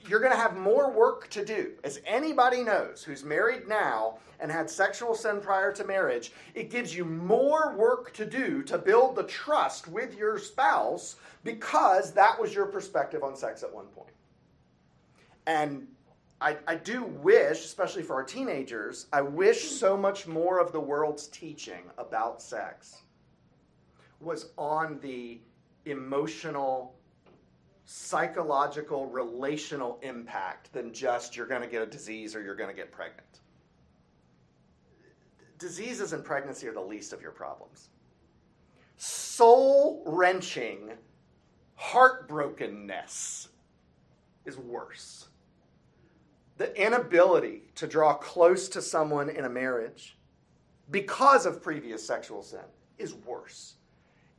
[0.09, 1.72] you're going to have more work to do.
[1.83, 6.94] As anybody knows who's married now and had sexual sin prior to marriage, it gives
[6.94, 12.54] you more work to do to build the trust with your spouse because that was
[12.54, 14.12] your perspective on sex at one point.
[15.46, 15.87] And
[16.42, 20.80] I, I do wish, especially for our teenagers, I wish so much more of the
[20.80, 22.98] world's teaching about sex
[24.20, 25.40] was on the
[25.87, 26.94] emotional
[27.87, 32.76] psychological, relational impact than just you're going to get a disease or you're going to
[32.76, 33.40] get pregnant.
[35.64, 37.88] Diseases and pregnancy are the least of your problems.
[38.98, 40.90] Soul wrenching
[41.81, 43.48] heartbrokenness
[44.44, 45.29] is worse.
[46.59, 50.18] The inability to draw close to someone in a marriage
[50.90, 52.66] because of previous sexual sin
[52.98, 53.77] is worse.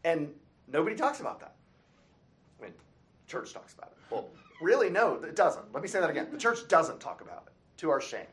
[0.04, 0.32] And
[0.72, 1.56] nobody talks about that.
[2.60, 2.74] I mean,
[3.26, 4.14] church talks about it.
[4.14, 4.30] Well,
[4.62, 5.74] really, no, it doesn't.
[5.74, 6.28] Let me say that again.
[6.32, 8.28] The church doesn't talk about it, to our shame.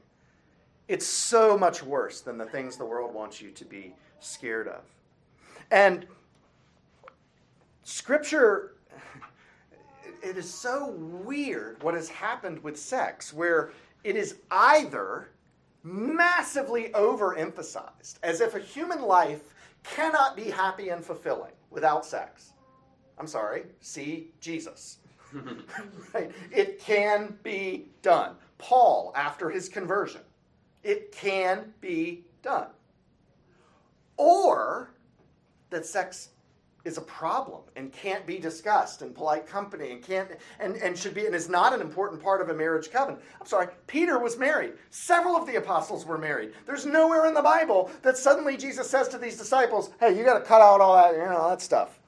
[0.93, 4.83] It's so much worse than the things the world wants you to be scared of.
[5.71, 6.07] And
[7.83, 8.75] Scripture,
[10.23, 13.73] it is so weird what has happened with sex, where
[14.05, 15.31] it is either
[15.83, 22.53] massively overemphasized, as if a human life cannot be happy and fulfilling without sex.
[23.17, 24.99] I'm sorry, see Jesus.
[26.13, 26.31] right?
[26.51, 28.35] It can be done.
[28.59, 30.21] Paul, after his conversion,
[30.83, 32.69] it can be done.
[34.17, 34.91] Or
[35.71, 36.31] that sex
[36.85, 41.15] is a problem and can't be discussed in polite company and can't and, and should
[41.15, 43.23] be and is not an important part of a marriage covenant.
[43.41, 44.73] I'm sorry, Peter was married.
[44.91, 46.53] Several of the apostles were married.
[46.67, 50.45] There's nowhere in the Bible that suddenly Jesus says to these disciples, hey, you gotta
[50.45, 52.01] cut out all that, you know, that stuff.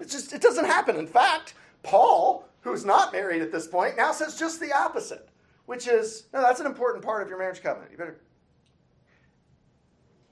[0.00, 0.96] It just it doesn't happen.
[0.96, 5.28] In fact, Paul, who's not married at this point, now says just the opposite,
[5.66, 7.90] which is no, that's an important part of your marriage covenant.
[7.92, 8.20] You better.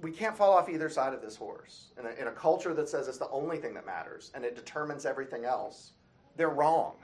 [0.01, 1.93] We can't fall off either side of this horse.
[1.99, 4.55] In a, in a culture that says it's the only thing that matters and it
[4.55, 5.93] determines everything else,
[6.37, 6.97] they're wrong.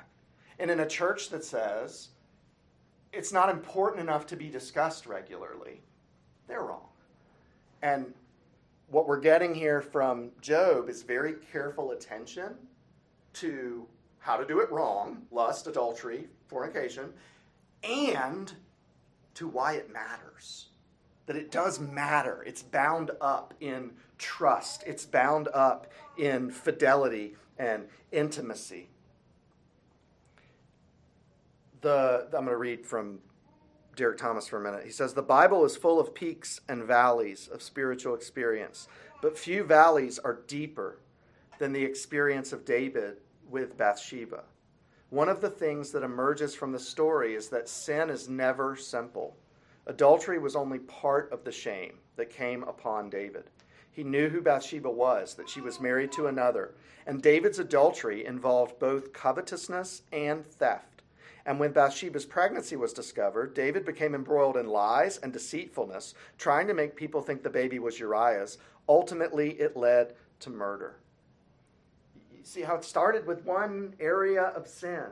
[0.59, 2.09] And in a church that says
[3.13, 5.83] it's not important enough to be discussed regularly,
[6.47, 6.89] they're wrong.
[7.83, 8.13] And
[8.89, 12.55] what we're getting here from Job is very careful attention
[13.35, 13.87] to
[14.19, 17.13] how to do it wrong lust, adultery, fornication
[17.83, 18.53] and
[19.35, 20.69] to why it matters.
[21.27, 22.43] That it does matter.
[22.47, 25.87] It's bound up in trust, it's bound up
[26.19, 28.89] in fidelity and intimacy.
[31.83, 33.21] The, I'm going to read from
[33.97, 34.85] Derek Thomas for a minute.
[34.85, 38.89] He says, The Bible is full of peaks and valleys of spiritual experience,
[39.23, 40.99] but few valleys are deeper
[41.59, 44.45] than the experience of David with Bathsheba.
[45.11, 49.37] One of the things that emerges from the story is that sin is never simple.
[49.87, 53.51] Adultery was only part of the shame that came upon David.
[53.91, 56.75] He knew who Bathsheba was, that she was married to another,
[57.07, 61.03] and David's adultery involved both covetousness and theft.
[61.45, 66.75] And when Bathsheba's pregnancy was discovered, David became embroiled in lies and deceitfulness, trying to
[66.75, 68.59] make people think the baby was Uriah's.
[68.89, 71.01] Ultimately, it led to murder
[72.47, 75.07] see how it started with one area of sin,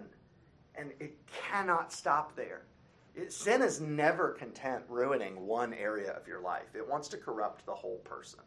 [0.74, 2.62] and it cannot stop there.
[3.14, 7.66] It, sin is never content ruining one area of your life, it wants to corrupt
[7.66, 8.40] the whole person.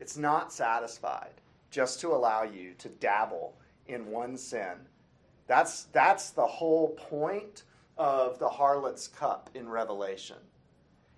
[0.00, 1.34] It's not satisfied
[1.70, 4.74] just to allow you to dabble in one sin.
[5.46, 7.64] That's, that's the whole point
[7.96, 10.36] of the harlot's cup in Revelation.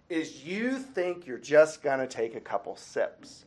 [0.09, 3.47] Is you think you're just going to take a couple sips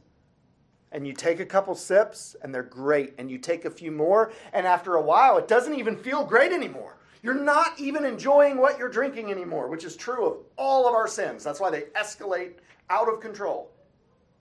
[0.92, 4.32] and you take a couple sips and they're great and you take a few more
[4.54, 6.98] and after a while it doesn't even feel great anymore.
[7.22, 11.08] You're not even enjoying what you're drinking anymore which is true of all of our
[11.08, 11.44] sins.
[11.44, 12.54] That's why they escalate
[12.90, 13.72] out of control.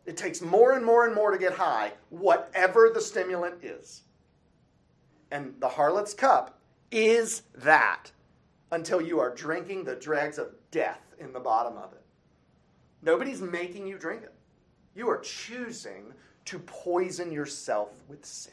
[0.05, 4.03] It takes more and more and more to get high whatever the stimulant is.
[5.31, 6.59] And the harlot's cup
[6.93, 8.13] is that
[8.71, 12.03] until you are drinking the dregs of death in the bottom of it.
[13.03, 14.35] Nobody's making you drink it.
[14.95, 16.13] You are choosing
[16.47, 18.53] to poison yourself with sin.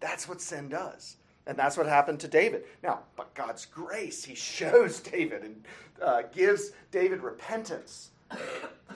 [0.00, 1.16] That's what sin does.
[1.46, 2.64] And that's what happened to David.
[2.82, 5.64] Now, but God's grace, He shows David and
[6.02, 8.10] uh, gives David repentance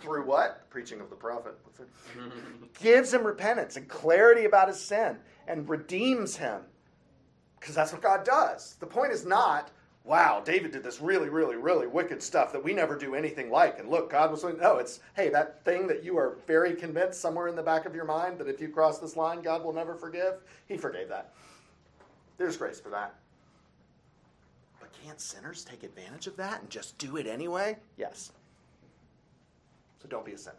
[0.01, 0.69] through what?
[0.71, 1.55] Preaching of the prophet.
[2.81, 5.17] gives him repentance and clarity about his sin
[5.49, 6.61] and redeems him.
[7.59, 8.77] Because that's what God does.
[8.81, 9.71] The point is not,
[10.05, 13.79] wow, David did this really, really, really wicked stuff that we never do anything like.
[13.79, 17.21] And look, God was, like, no, it's, hey, that thing that you are very convinced
[17.21, 19.73] somewhere in the back of your mind that if you cross this line, God will
[19.73, 20.35] never forgive,
[20.67, 21.33] He forgave that.
[22.37, 23.15] There's grace for that.
[24.81, 27.77] But can't sinners take advantage of that and just do it anyway?
[27.97, 28.33] Yes.
[30.01, 30.57] So don't be a sinner.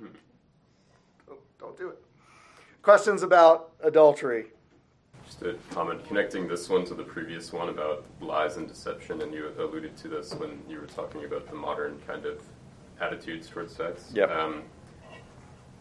[1.60, 2.02] don't do it.
[2.82, 4.46] Questions about adultery?
[5.42, 9.52] Just comment connecting this one to the previous one about lies and deception, and you
[9.58, 12.40] alluded to this when you were talking about the modern kind of
[13.00, 14.10] attitudes towards sex.
[14.14, 14.24] Yeah.
[14.24, 14.62] Um,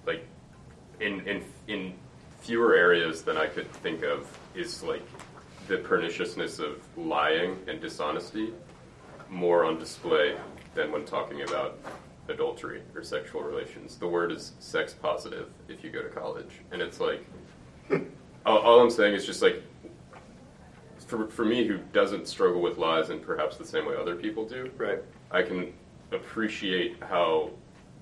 [0.06, 0.28] like
[1.00, 1.94] in in in
[2.42, 5.06] fewer areas than I could think of is like
[5.68, 8.54] the perniciousness of lying and dishonesty
[9.30, 10.36] more on display
[10.76, 11.80] than when talking about
[12.28, 13.98] adultery or sexual relations.
[13.98, 17.26] The word is sex positive if you go to college, and it's like
[18.46, 19.64] all, all I'm saying is just like
[21.08, 24.48] for, for me who doesn't struggle with lies in perhaps the same way other people
[24.48, 25.00] do, Right.
[25.32, 25.74] I can
[26.12, 27.52] appreciate how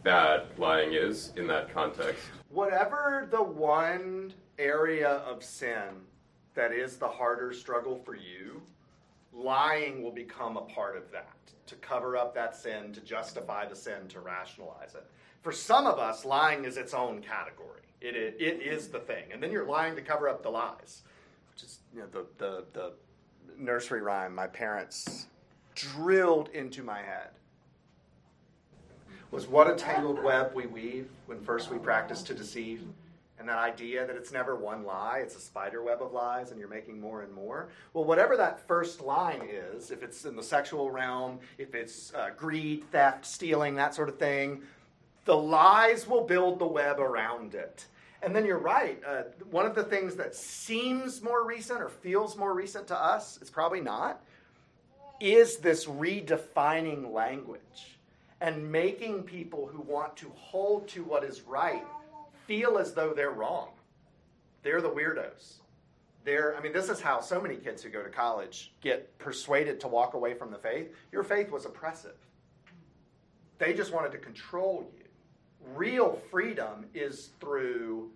[0.03, 2.21] bad lying is in that context.
[2.49, 6.01] Whatever the one area of sin
[6.53, 8.61] that is the harder struggle for you,
[9.31, 11.29] lying will become a part of that
[11.65, 15.05] to cover up that sin, to justify the sin, to rationalize it.
[15.43, 17.81] For some of us, lying is its own category.
[17.99, 19.25] It is, it is the thing.
[19.31, 21.03] And then you're lying to cover up the lies,
[21.53, 22.93] which is you know, the, the, the
[23.57, 25.27] nursery rhyme my parents
[25.75, 27.29] drilled into my head.
[29.31, 32.83] Was what a tangled web we weave when first we practice to deceive.
[33.39, 36.59] And that idea that it's never one lie, it's a spider web of lies, and
[36.59, 37.67] you're making more and more.
[37.93, 42.29] Well, whatever that first line is, if it's in the sexual realm, if it's uh,
[42.37, 44.61] greed, theft, stealing, that sort of thing,
[45.25, 47.85] the lies will build the web around it.
[48.21, 49.01] And then you're right.
[49.05, 53.37] Uh, one of the things that seems more recent or feels more recent to us,
[53.41, 54.21] it's probably not,
[55.19, 57.97] is this redefining language
[58.39, 61.83] and making people who want to hold to what is right
[62.45, 63.69] feel as though they're wrong.
[64.63, 65.55] They're the weirdos.
[66.25, 69.81] They're, I mean, this is how so many kids who go to college get persuaded
[69.81, 70.93] to walk away from the faith.
[71.11, 72.15] Your faith was oppressive.
[73.59, 75.02] They just wanted to control you
[75.75, 78.11] real freedom is through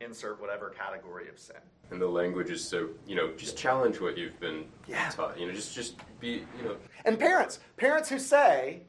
[0.00, 1.56] insert whatever category of sin.
[1.90, 5.08] And the language is so, you know, just challenge what you've been Yeah.
[5.10, 5.38] taught.
[5.38, 8.82] You know, just just be, you know, And parents, parents who say,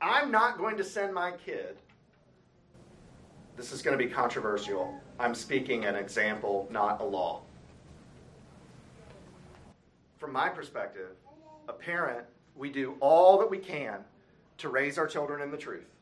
[0.00, 1.78] I'm not going to send my kid,
[3.56, 5.00] this is going to be controversial.
[5.18, 7.42] I'm speaking an example, not a law.
[10.18, 11.10] From my perspective,
[11.68, 12.24] a parent,
[12.56, 14.04] we do all that we can
[14.58, 15.93] to raise our children in the truth.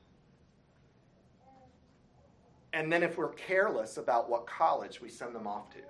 [2.73, 5.81] And then if we're careless about what college we send them off to,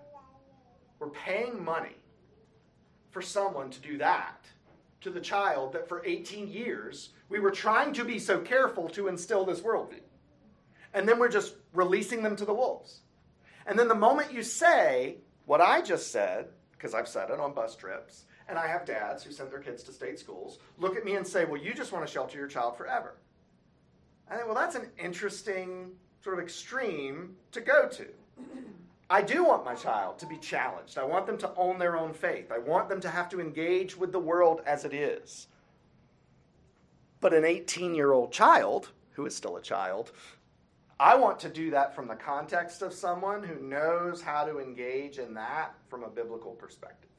[0.98, 1.96] we're paying money
[3.10, 4.46] for someone to do that
[5.02, 9.08] to the child that for 18 years we were trying to be so careful to
[9.08, 10.00] instill this worldview.
[10.94, 13.00] And then we're just releasing them to the wolves.
[13.66, 15.16] And then the moment you say
[15.46, 19.22] what I just said, because I've said it on bus trips, and I have dads
[19.22, 21.92] who send their kids to state schools, look at me and say, Well, you just
[21.92, 23.14] want to shelter your child forever.
[24.28, 25.92] I think, well, that's an interesting
[26.22, 28.06] sort of extreme to go to.
[29.10, 30.96] I do want my child to be challenged.
[30.96, 32.50] I want them to own their own faith.
[32.50, 35.48] I want them to have to engage with the world as it is.
[37.20, 40.12] But an 18 year old child, who is still a child,
[40.98, 45.18] I want to do that from the context of someone who knows how to engage
[45.18, 47.10] in that from a biblical perspective.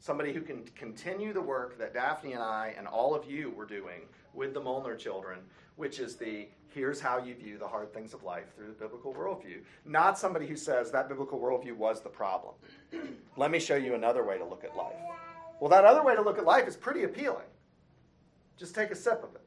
[0.00, 3.66] Somebody who can continue the work that Daphne and I and all of you were
[3.66, 4.02] doing
[4.34, 5.38] with the Molnar children,
[5.78, 9.14] which is the here's how you view the hard things of life through the biblical
[9.14, 9.60] worldview.
[9.86, 12.54] Not somebody who says that biblical worldview was the problem.
[13.36, 14.96] Let me show you another way to look at life.
[15.60, 17.46] Well, that other way to look at life is pretty appealing.
[18.58, 19.40] Just take a sip of it,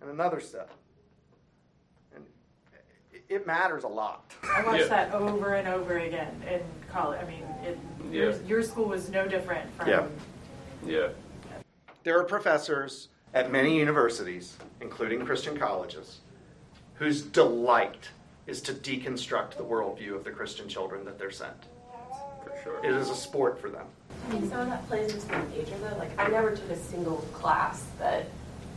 [0.00, 0.70] and another sip.
[2.14, 2.24] And
[3.12, 4.32] it- it matters a lot.
[4.42, 4.88] I watched Yeah.
[4.88, 7.20] that over and over again in college.
[7.22, 7.78] I mean, it,
[8.12, 9.88] your, your school was no different from.
[9.88, 10.06] Yeah.
[10.84, 11.08] yeah.
[12.02, 16.20] There are professors at many universities, including Christian colleges,
[16.94, 18.08] whose delight
[18.46, 21.68] is to deconstruct the worldview of the Christian children that they're sent.
[22.44, 22.84] For sure.
[22.84, 23.86] It is a sport for them.
[24.28, 25.96] I think some of that plays into the major though.
[25.98, 28.26] Like I never took a single class that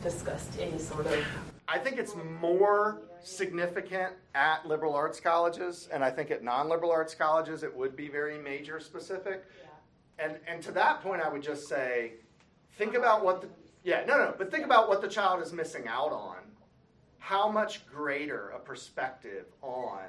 [0.01, 1.25] discussed any sort of
[1.67, 6.91] I think it's more significant at liberal arts colleges, and I think at non liberal
[6.91, 9.43] arts colleges it would be very major specific.
[10.19, 12.13] And, and to that point, I would just say
[12.77, 13.47] think about what the,
[13.85, 16.37] yeah, no, no, but think about what the child is missing out on.
[17.19, 20.05] How much greater a perspective on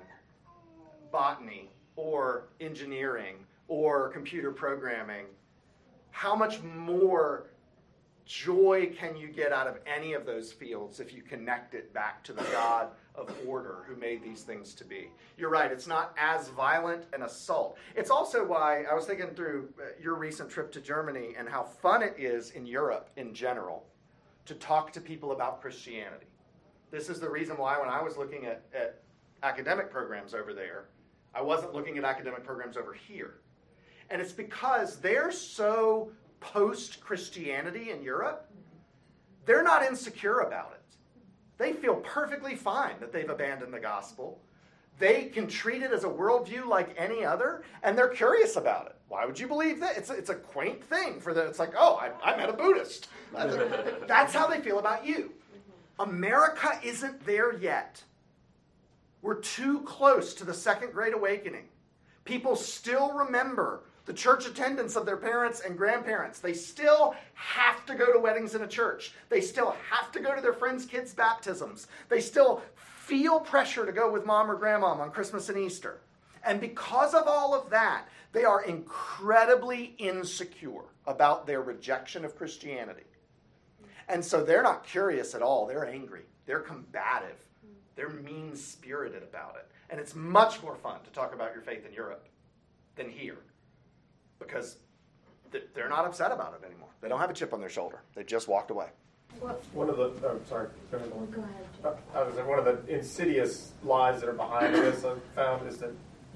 [1.12, 3.36] botany or engineering
[3.68, 5.26] or computer programming,
[6.10, 7.50] how much more
[8.26, 12.22] joy can you get out of any of those fields if you connect it back
[12.24, 15.08] to the God of order who made these things to be?
[15.38, 17.78] You're right, it's not as violent an assault.
[17.94, 21.62] It's also why I was thinking through uh, your recent trip to Germany and how
[21.62, 23.86] fun it is in Europe in general
[24.44, 26.26] to talk to people about Christianity.
[26.90, 29.02] This is the reason why when I was looking at, at
[29.42, 30.86] academic programs over there,
[31.34, 33.34] I wasn't looking at academic programs over here.
[34.10, 36.10] And it's because they're so
[36.40, 38.50] post Christianity in Europe,
[39.44, 40.96] they're not insecure about it.
[41.58, 44.40] They feel perfectly fine that they've abandoned the gospel.
[44.98, 48.96] They can treat it as a worldview like any other, and they're curious about it.
[49.08, 49.96] Why would you believe that?
[49.96, 51.46] It's a, it's a quaint thing for them.
[51.48, 53.08] It's like, oh, I, I met a Buddhist.
[53.32, 55.32] That's how they feel about you.
[55.98, 58.02] America isn't there yet.
[59.22, 61.68] We're too close to the Second Great Awakening.
[62.24, 66.38] People still remember the church attendance of their parents and grandparents.
[66.38, 69.12] They still have to go to weddings in a church.
[69.28, 71.88] They still have to go to their friends' kids' baptisms.
[72.08, 76.00] They still feel pressure to go with mom or grandmom on Christmas and Easter.
[76.44, 83.02] And because of all of that, they are incredibly insecure about their rejection of Christianity.
[84.08, 85.66] And so they're not curious at all.
[85.66, 86.22] They're angry.
[86.46, 87.44] They're combative.
[87.96, 89.68] They're mean spirited about it.
[89.90, 92.28] And it's much more fun to talk about your faith in Europe
[92.94, 93.38] than here
[94.38, 94.78] because
[95.74, 96.88] they're not upset about it anymore.
[97.00, 98.00] They don't have a chip on their shoulder.
[98.14, 98.88] They just walked away.
[99.72, 100.68] One of the, oh, sorry.
[100.90, 101.66] go ahead, Go ahead.
[101.84, 105.78] Uh, I was one of the insidious lies that are behind this I've found is
[105.78, 105.90] that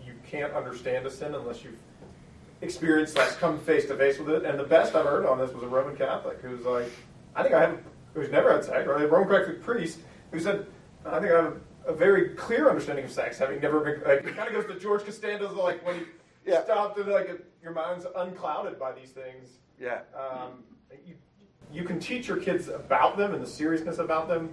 [0.05, 1.79] you can't understand a sin unless you've
[2.61, 4.45] experienced, like, come face to face with it.
[4.45, 6.91] And the best I've heard on this was a Roman Catholic who's like,
[7.35, 7.83] I think I haven't,
[8.13, 10.67] who's never had sex, or a Roman Catholic priest who said,
[11.07, 14.37] I think I have a very clear understanding of sex, having never been, like, it
[14.37, 16.03] kind of goes to George Costanza's, like, when he
[16.47, 16.65] Yeah.
[16.65, 17.29] stopped and, like,
[17.63, 20.01] your mind's unclouded by these things Yeah.
[20.19, 20.65] um,
[21.07, 21.15] you,
[21.73, 24.51] you can teach your kids about them and the seriousness about them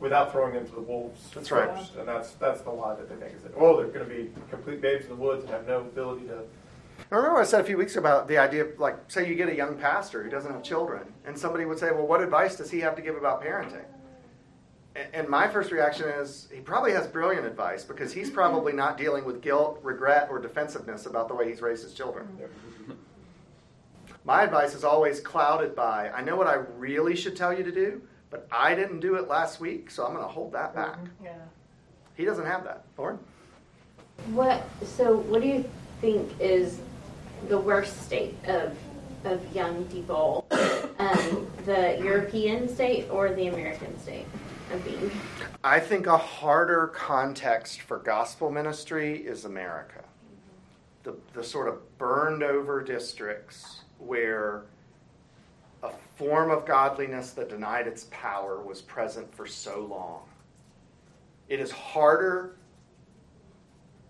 [0.00, 1.30] without throwing them to the wolves.
[1.34, 1.70] That's right.
[1.76, 1.96] first.
[1.96, 4.30] And that's that's the lie that they think is that oh they're going to be
[4.50, 6.42] complete babes in the woods and have no ability to.
[7.10, 9.34] I remember I said a few weeks ago about the idea of, like, say you
[9.34, 12.56] get a young pastor who doesn't have children, and somebody would say, well, what advice
[12.56, 13.84] does he have to give about parenting?
[14.96, 18.96] A- And my first reaction is he probably has brilliant advice because he's probably not
[18.96, 22.26] dealing with guilt, regret, or defensiveness about the way he's raised his children.
[24.26, 27.70] My advice is always clouded by I know what I really should tell you to
[27.72, 30.98] do, but I didn't do it last week, so I'm going to hold that back.
[31.22, 31.32] Yeah.
[32.14, 32.84] He doesn't have that.
[32.96, 33.18] Lauren?
[34.28, 35.68] What, so what do you
[36.00, 36.78] think is
[37.48, 38.74] the worst state of,
[39.24, 40.46] of young people?
[40.96, 44.26] Um, the European state or the American state
[44.72, 45.10] of being?
[45.62, 50.04] I think a harder context for gospel ministry is America.
[51.02, 54.62] The, the sort of burned over districts where
[55.82, 60.22] a form of godliness that denied its power was present for so long.
[61.48, 62.56] It is harder,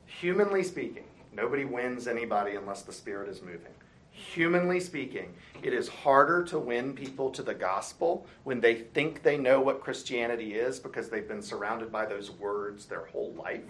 [0.06, 3.73] humanly speaking, nobody wins anybody unless the Spirit is moving.
[4.16, 9.36] Humanly speaking, it is harder to win people to the gospel when they think they
[9.36, 13.64] know what Christianity is because they've been surrounded by those words their whole life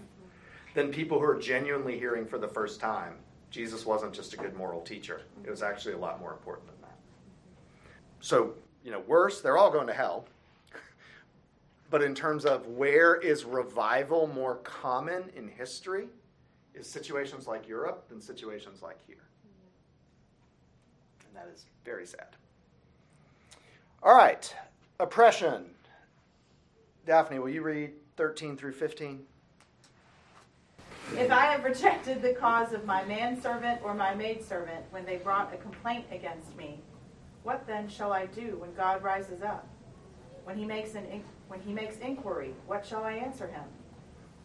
[0.74, 3.14] than people who are genuinely hearing for the first time
[3.50, 5.22] Jesus wasn't just a good moral teacher.
[5.44, 6.98] It was actually a lot more important than that.
[8.20, 8.52] So,
[8.84, 10.26] you know, worse, they're all going to hell.
[11.90, 16.08] But in terms of where is revival more common in history,
[16.74, 19.24] is situations like Europe than situations like here.
[21.34, 22.28] And that is very sad.
[24.02, 24.54] All right,
[25.00, 25.66] oppression.
[27.06, 29.24] Daphne, will you read 13 through 15?
[31.16, 35.52] If I have rejected the cause of my manservant or my maidservant when they brought
[35.52, 36.80] a complaint against me,
[37.42, 39.66] what then shall I do when God rises up?
[40.44, 43.64] When he makes an in- when he makes inquiry, what shall I answer him?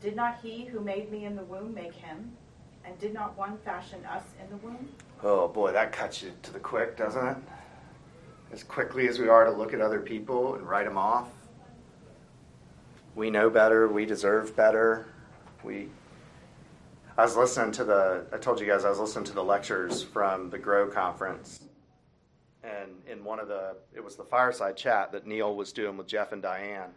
[0.02, 2.36] Did not he who made me in the womb make him?
[2.84, 4.90] And did not one fashion us in the womb?
[5.22, 7.38] Oh boy, that cuts you to the quick, doesn't it?
[8.53, 11.28] As quickly as we are to look at other people and write them off.
[13.15, 15.07] We know better, we deserve better.
[15.63, 15.89] We
[17.17, 20.01] I was listening to the I told you guys I was listening to the lectures
[20.01, 21.65] from the Grow conference.
[22.63, 26.07] And in one of the it was the fireside chat that Neil was doing with
[26.07, 26.91] Jeff and Diane.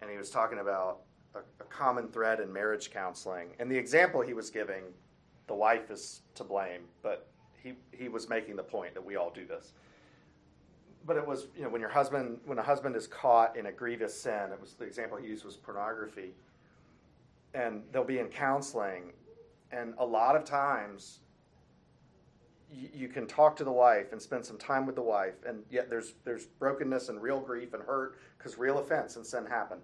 [0.00, 1.00] And he was talking about
[1.34, 3.48] a, a common thread in marriage counseling.
[3.58, 4.84] And the example he was giving
[5.46, 7.28] the wife is to blame, but
[7.62, 9.72] he, he was making the point that we all do this.
[11.04, 13.72] But it was, you know, when your husband, when a husband is caught in a
[13.72, 16.34] grievous sin, it was the example he used was pornography.
[17.54, 19.12] And they'll be in counseling,
[19.72, 21.20] and a lot of times
[22.72, 25.62] you, you can talk to the wife and spend some time with the wife, and
[25.70, 29.82] yet there's there's brokenness and real grief and hurt because real offense and sin happened.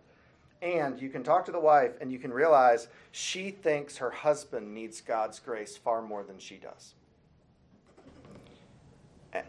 [0.60, 4.74] And you can talk to the wife and you can realize she thinks her husband
[4.74, 6.94] needs God's grace far more than she does.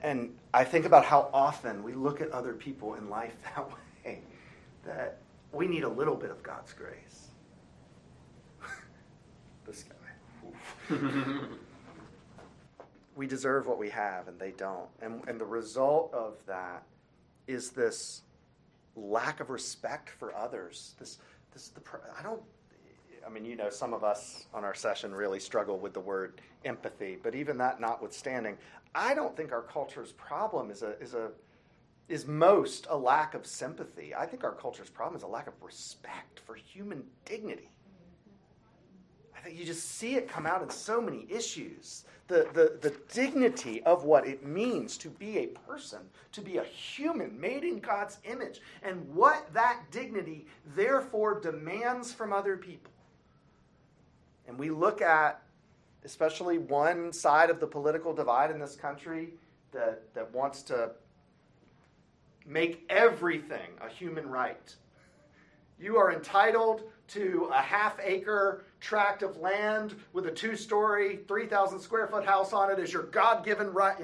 [0.04, 3.70] And I think about how often we look at other people in life that
[4.06, 4.20] way,
[4.86, 5.18] that
[5.52, 7.30] we need a little bit of God's grace.
[9.66, 10.96] this guy.
[13.20, 14.88] We deserve what we have and they don't.
[15.02, 16.84] And, and the result of that
[17.48, 18.22] is this
[18.96, 20.96] lack of respect for others.
[21.00, 21.18] This,
[21.54, 21.82] this, the,
[22.18, 22.42] I don't,
[23.26, 26.42] I mean, you know, some of us on our session really struggle with the word
[26.66, 28.58] empathy, but even that notwithstanding,
[28.96, 31.32] I don't think our culture's problem is a, is a,
[32.08, 34.16] is most a lack of sympathy.
[34.16, 37.70] I think our culture's problem is a lack of respect for human dignity.
[39.40, 42.04] I think you just see it come out in so many issues.
[42.28, 46.00] The, the, the dignity of what it means to be a person,
[46.34, 52.34] to be a human made in God's image, and what that dignity therefore demands from
[52.34, 52.92] other people.
[54.48, 55.42] And we look at,
[56.04, 59.30] especially one side of the political divide in this country
[59.72, 60.92] that, that wants to
[62.46, 64.76] make everything a human right.
[65.80, 71.80] You are entitled to a half acre tract of land with a two story, 3,000
[71.80, 73.98] square foot house on it as your God given right.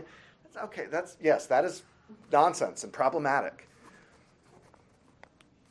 [0.43, 1.83] That's, okay, that's, yes, that is
[2.31, 3.67] nonsense and problematic.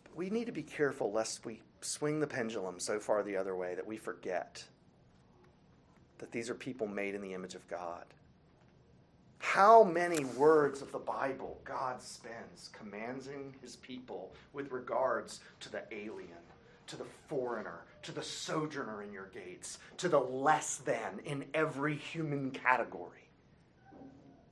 [0.05, 3.57] But we need to be careful lest we swing the pendulum so far the other
[3.57, 4.65] way that we forget
[6.19, 8.05] that these are people made in the image of God.
[9.45, 15.83] How many words of the Bible God spends commanding his people with regards to the
[15.93, 16.43] alien,
[16.87, 21.95] to the foreigner, to the sojourner in your gates, to the less than in every
[21.95, 23.29] human category.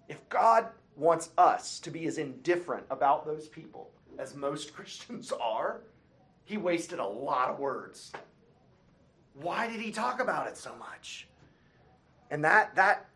[0.08, 5.80] If God wants us to be as indifferent about those people as most Christians are,
[6.44, 8.12] he wasted a lot of words.
[9.34, 11.28] Why did he talk about it so much?
[12.30, 13.08] And that that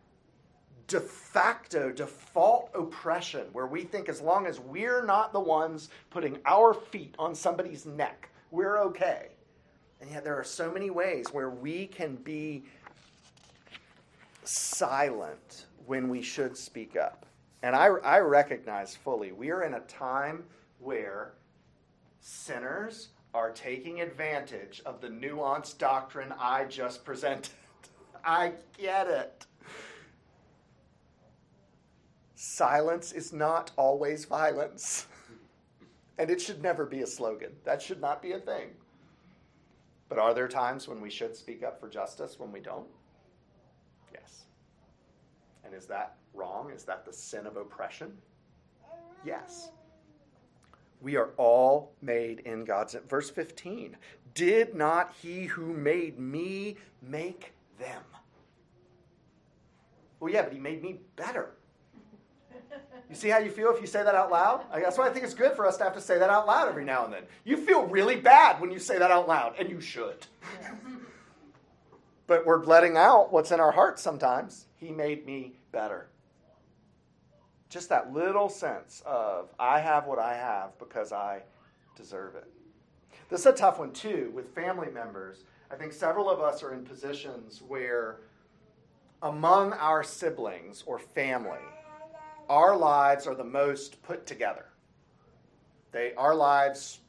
[0.87, 6.39] de facto, default oppression where we think as long as we're not the ones putting
[6.45, 9.27] our feet on somebody's neck, we're okay.
[9.99, 12.63] And yet there are so many ways where we can be
[14.43, 17.25] silent when we should speak up.
[17.63, 20.43] And I, I recognize fully we are in a time
[20.79, 21.33] where
[22.21, 27.49] sinners are taking advantage of the nuanced doctrine I just presented.
[28.25, 29.46] I get it.
[32.39, 35.07] Silence is not always violence.
[36.19, 37.51] And it should never be a slogan.
[37.63, 38.69] That should not be a thing.
[40.07, 42.85] But are there times when we should speak up for justice when we don't?
[44.13, 44.43] Yes.
[45.65, 46.69] And is that wrong?
[46.69, 48.15] Is that the sin of oppression?
[49.25, 49.71] Yes.
[51.01, 53.97] We are all made in God's verse 15.
[54.35, 58.03] Did not he who made me make them?
[60.19, 61.56] Well, yeah, but he made me better.
[63.09, 64.65] You see how you feel if you say that out loud?
[64.73, 66.67] That's why I think it's good for us to have to say that out loud
[66.67, 67.23] every now and then.
[67.45, 70.27] You feel really bad when you say that out loud, and you should.
[72.27, 74.65] but we're letting out what's in our hearts sometimes.
[74.75, 76.07] He made me better.
[77.69, 81.43] Just that little sense of, I have what I have because I
[81.95, 82.47] deserve it.
[83.29, 85.43] This is a tough one, too, with family members.
[85.71, 88.17] I think several of us are in positions where,
[89.21, 91.59] among our siblings or family,
[92.49, 94.65] our lives are the most put together.
[95.91, 96.99] They, our lives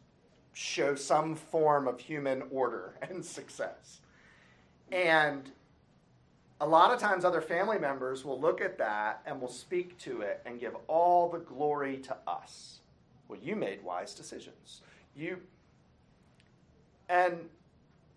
[0.53, 4.01] show some form of human order and success.
[4.91, 5.51] And
[6.61, 10.23] a lot of times, other family members will look at that and will speak to
[10.23, 12.81] it and give all the glory to us.
[13.29, 14.81] Well, you made wise decisions.
[15.15, 15.39] You,
[17.09, 17.49] and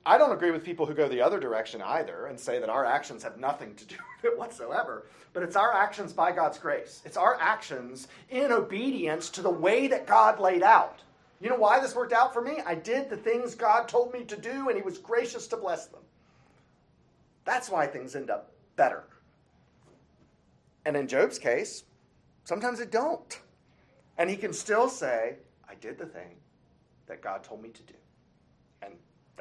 [0.05, 2.85] I don't agree with people who go the other direction either and say that our
[2.85, 5.05] actions have nothing to do with it whatsoever.
[5.33, 7.01] But it's our actions by God's grace.
[7.05, 10.99] It's our actions in obedience to the way that God laid out.
[11.39, 12.57] You know why this worked out for me?
[12.65, 15.87] I did the things God told me to do, and He was gracious to bless
[15.87, 16.01] them.
[17.45, 19.03] That's why things end up better.
[20.85, 21.83] And in Job's case,
[22.43, 23.39] sometimes it don't.
[24.17, 25.37] And he can still say,
[25.69, 26.35] I did the thing
[27.07, 27.93] that God told me to do.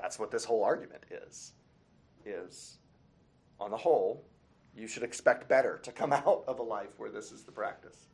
[0.01, 1.53] That's what this whole argument is.
[2.25, 2.79] Is
[3.59, 4.25] on the whole,
[4.75, 8.09] you should expect better to come out of a life where this is the practice.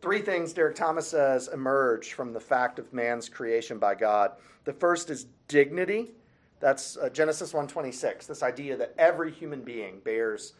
[0.00, 4.32] Three things, Derek Thomas says, emerge from the fact of man's creation by God.
[4.64, 6.10] The first is dignity.
[6.58, 8.26] That's uh, Genesis 1:26.
[8.26, 10.54] This idea that every human being bears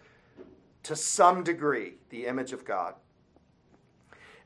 [0.85, 2.95] to some degree the image of God.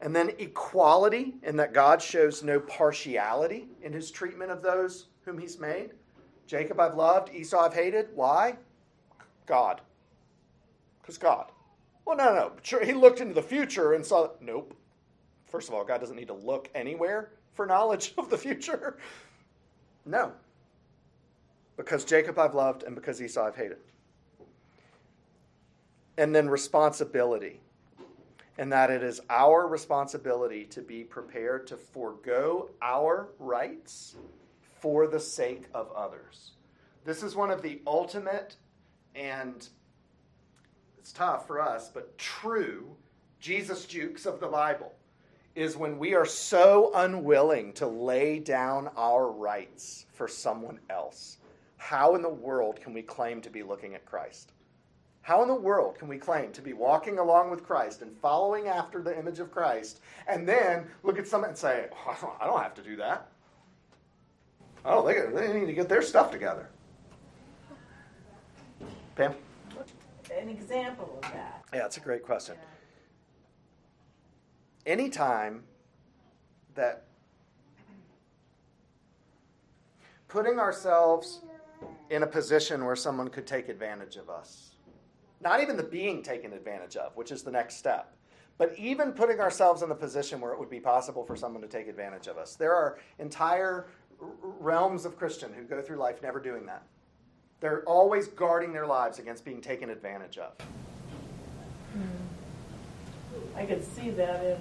[0.01, 5.37] And then equality, in that God shows no partiality in his treatment of those whom
[5.37, 5.91] he's made.
[6.47, 8.09] Jacob I've loved, Esau I've hated.
[8.14, 8.57] Why?
[9.45, 9.83] God.
[11.03, 11.51] Because God.
[12.07, 12.53] Well, no, no.
[12.62, 14.74] Sure, he looked into the future and saw, nope.
[15.45, 18.97] First of all, God doesn't need to look anywhere for knowledge of the future.
[20.05, 20.33] No.
[21.77, 23.79] Because Jacob I've loved and because Esau I've hated.
[26.16, 27.61] And then responsibility.
[28.59, 34.16] And that it is our responsibility to be prepared to forego our rights
[34.87, 36.53] for the sake of others.
[37.05, 38.55] This is one of the ultimate
[39.16, 39.68] and
[40.97, 42.95] it's tough for us, but true
[43.41, 44.93] Jesus jukes of the Bible
[45.57, 51.39] is when we are so unwilling to lay down our rights for someone else.
[51.78, 54.53] How in the world can we claim to be looking at Christ?
[55.22, 58.68] How in the world can we claim to be walking along with Christ and following
[58.68, 62.62] after the image of Christ and then look at someone and say, oh, I don't
[62.62, 63.32] have to do that?
[64.87, 66.68] Oh, they, they need to get their stuff together.
[69.16, 69.34] Pam?
[70.32, 71.64] An example of that.
[71.72, 72.55] Yeah, that's a great question.
[74.84, 75.64] Anytime
[76.74, 77.05] that
[80.28, 81.41] putting ourselves
[82.11, 84.76] in a position where someone could take advantage of us,
[85.41, 88.14] not even the being taken advantage of, which is the next step,
[88.59, 91.68] but even putting ourselves in the position where it would be possible for someone to
[91.68, 92.55] take advantage of us.
[92.55, 93.87] There are entire
[94.21, 96.83] realms of Christian who go through life never doing that.
[97.61, 100.53] They're always guarding their lives against being taken advantage of.
[103.57, 104.59] I could see that in,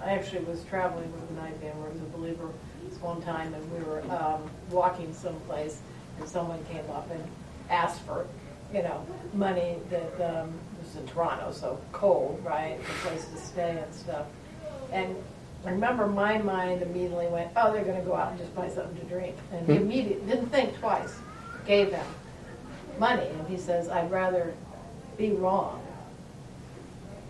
[0.00, 2.48] I actually was traveling with a night band where I was a believer
[2.88, 5.80] this one time and we were um, walking someplace
[6.18, 7.24] and someone came up and
[7.70, 8.26] asked for,
[8.72, 9.04] you know,
[9.34, 10.52] money that, um,
[10.82, 14.26] was in Toronto, so cold, right, a place to stay and stuff.
[14.92, 15.16] And
[15.64, 19.04] remember my mind immediately went, oh, they're gonna go out and just buy something to
[19.06, 19.36] drink.
[19.52, 19.82] And he hmm.
[19.82, 21.14] immediately, didn't think twice,
[21.66, 22.06] gave them
[22.98, 23.26] money.
[23.26, 24.54] And he says, I'd rather
[25.16, 25.82] be wrong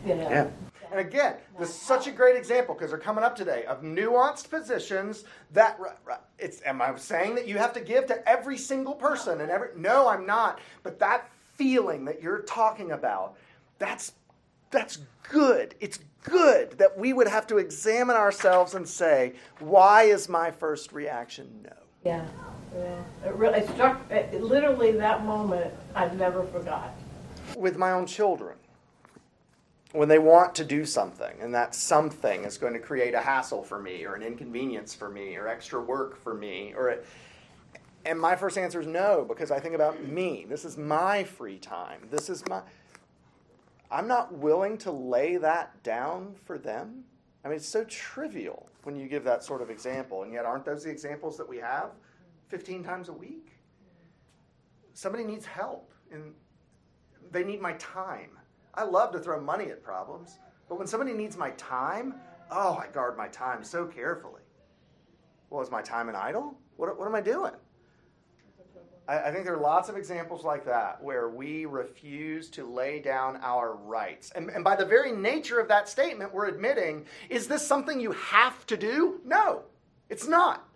[0.07, 0.15] Yeah.
[0.17, 0.49] Yeah.
[0.91, 4.51] And again, this is such a great example because they're coming up today of nuanced
[4.51, 5.81] positions that
[6.39, 9.69] it's am I saying that you have to give to every single person and every
[9.75, 10.61] No, I'm not.
[10.83, 13.37] But that feeling that you're talking about,
[13.79, 14.13] that's
[14.73, 14.99] that's
[15.31, 15.77] good.
[15.79, 20.93] It's good that we would have to examine ourselves and say, why is my first
[20.93, 21.73] reaction no?
[22.05, 22.27] Yeah.
[22.75, 23.03] Yeah.
[23.27, 26.95] It really it struck it, literally that moment I've never forgot.
[27.57, 28.57] With my own children
[29.93, 33.63] when they want to do something and that something is going to create a hassle
[33.63, 37.07] for me or an inconvenience for me or extra work for me or it,
[38.05, 41.59] and my first answer is no because i think about me this is my free
[41.59, 42.63] time this is my
[43.93, 47.05] i'm not willing to lay that down for them
[47.45, 50.65] i mean it's so trivial when you give that sort of example and yet aren't
[50.65, 51.91] those the examples that we have
[52.49, 53.53] 15 times a week
[54.95, 56.33] somebody needs help and
[57.31, 58.31] they need my time
[58.75, 60.39] I love to throw money at problems,
[60.69, 62.15] but when somebody needs my time,
[62.51, 64.41] oh, I guard my time so carefully.
[65.51, 66.57] Well, is my time an idol?
[66.77, 67.53] What, what am I doing?
[69.09, 73.01] I, I think there are lots of examples like that where we refuse to lay
[73.01, 74.33] down our rights.
[74.35, 78.13] And, and by the very nature of that statement, we're admitting is this something you
[78.13, 79.21] have to do?
[79.25, 79.63] No,
[80.09, 80.67] it's not.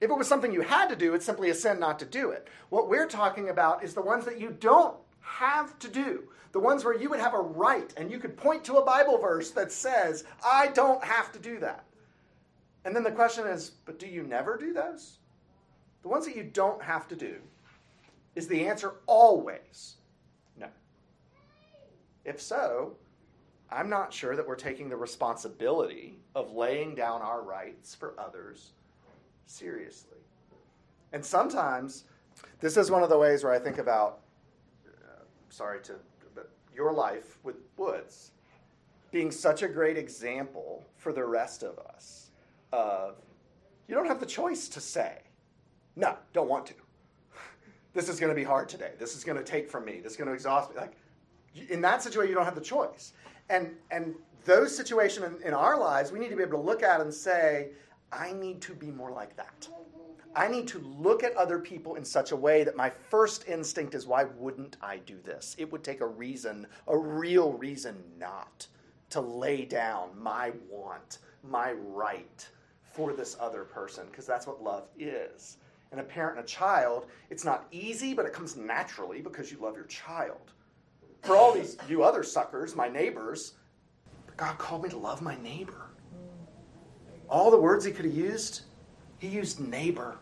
[0.00, 2.30] If it was something you had to do, it's simply a sin not to do
[2.30, 2.46] it.
[2.68, 6.84] What we're talking about is the ones that you don't have to do the ones
[6.84, 9.70] where you would have a right and you could point to a Bible verse that
[9.70, 11.84] says, I don't have to do that.
[12.84, 15.17] And then the question is, but do you never do those?
[16.02, 17.36] The ones that you don't have to do,
[18.34, 19.96] is the answer always
[20.56, 20.68] no?
[22.24, 22.96] If so,
[23.70, 28.72] I'm not sure that we're taking the responsibility of laying down our rights for others
[29.46, 30.18] seriously.
[31.12, 32.04] And sometimes,
[32.60, 34.20] this is one of the ways where I think about,
[34.86, 35.94] uh, sorry to
[36.74, 38.30] your life with Woods
[39.10, 42.30] being such a great example for the rest of us
[42.72, 43.16] of
[43.88, 45.22] you don't have the choice to say,
[45.98, 46.74] no, don't want to.
[47.92, 48.92] This is going to be hard today.
[48.98, 50.00] This is going to take from me.
[50.00, 50.76] This is going to exhaust me.
[50.76, 50.96] Like
[51.68, 53.12] in that situation, you don't have the choice.
[53.50, 56.82] And and those situations in, in our lives, we need to be able to look
[56.82, 57.70] at and say,
[58.12, 59.68] I need to be more like that.
[60.36, 63.94] I need to look at other people in such a way that my first instinct
[63.94, 65.56] is, why wouldn't I do this?
[65.58, 68.66] It would take a reason, a real reason not
[69.10, 72.48] to lay down my want, my right
[72.92, 75.56] for this other person, because that's what love is.
[75.90, 79.58] And a parent and a child, it's not easy, but it comes naturally because you
[79.58, 80.52] love your child.
[81.22, 83.54] For all these, you other suckers, my neighbors,
[84.36, 85.86] God called me to love my neighbor.
[87.28, 88.62] All the words he could have used,
[89.18, 90.18] he used neighbor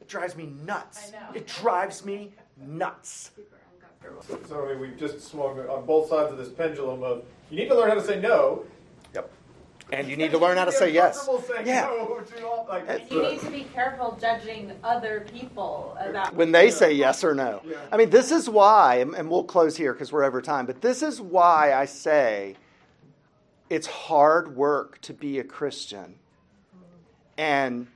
[0.00, 1.12] It drives me nuts.
[1.34, 3.30] It drives me nuts.
[4.48, 7.68] So I mean, we've just swung on both sides of this pendulum of you need
[7.68, 8.64] to learn how to say no.
[9.92, 10.00] Yep.
[10.00, 11.28] And you need to learn how to say yes.
[11.64, 11.82] Yeah.
[11.82, 12.22] No
[13.10, 17.62] you need to be careful judging other people about when they say yes or no.
[17.90, 20.64] I mean, this is why, and we'll close here because we're over time.
[20.66, 22.56] But this is why I say
[23.68, 26.14] it's hard work to be a Christian,
[27.36, 27.86] and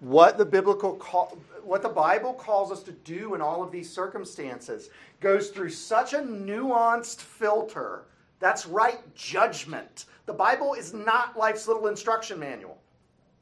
[0.00, 3.88] what the biblical call, what the Bible calls us to do in all of these
[3.88, 4.90] circumstances
[5.20, 8.02] goes through such a nuanced filter.
[8.38, 10.06] That's right judgment.
[10.26, 12.78] The Bible is not life's little instruction manual.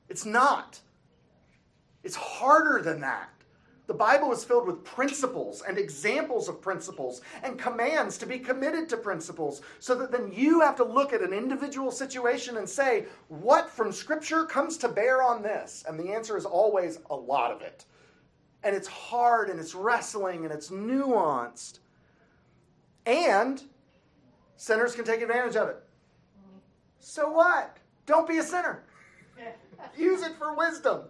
[0.08, 0.80] It's not.
[2.02, 3.30] It's harder than that.
[3.86, 8.88] The Bible is filled with principles and examples of principles and commands to be committed
[8.88, 13.04] to principles so that then you have to look at an individual situation and say,
[13.28, 15.84] what from Scripture comes to bear on this?
[15.86, 17.84] And the answer is always a lot of it.
[18.62, 21.80] And it's hard and it's wrestling and it's nuanced.
[23.04, 23.62] And
[24.56, 25.76] sinners can take advantage of it.
[27.00, 27.76] So what?
[28.06, 28.84] Don't be a sinner.
[29.96, 31.04] Use it for wisdom.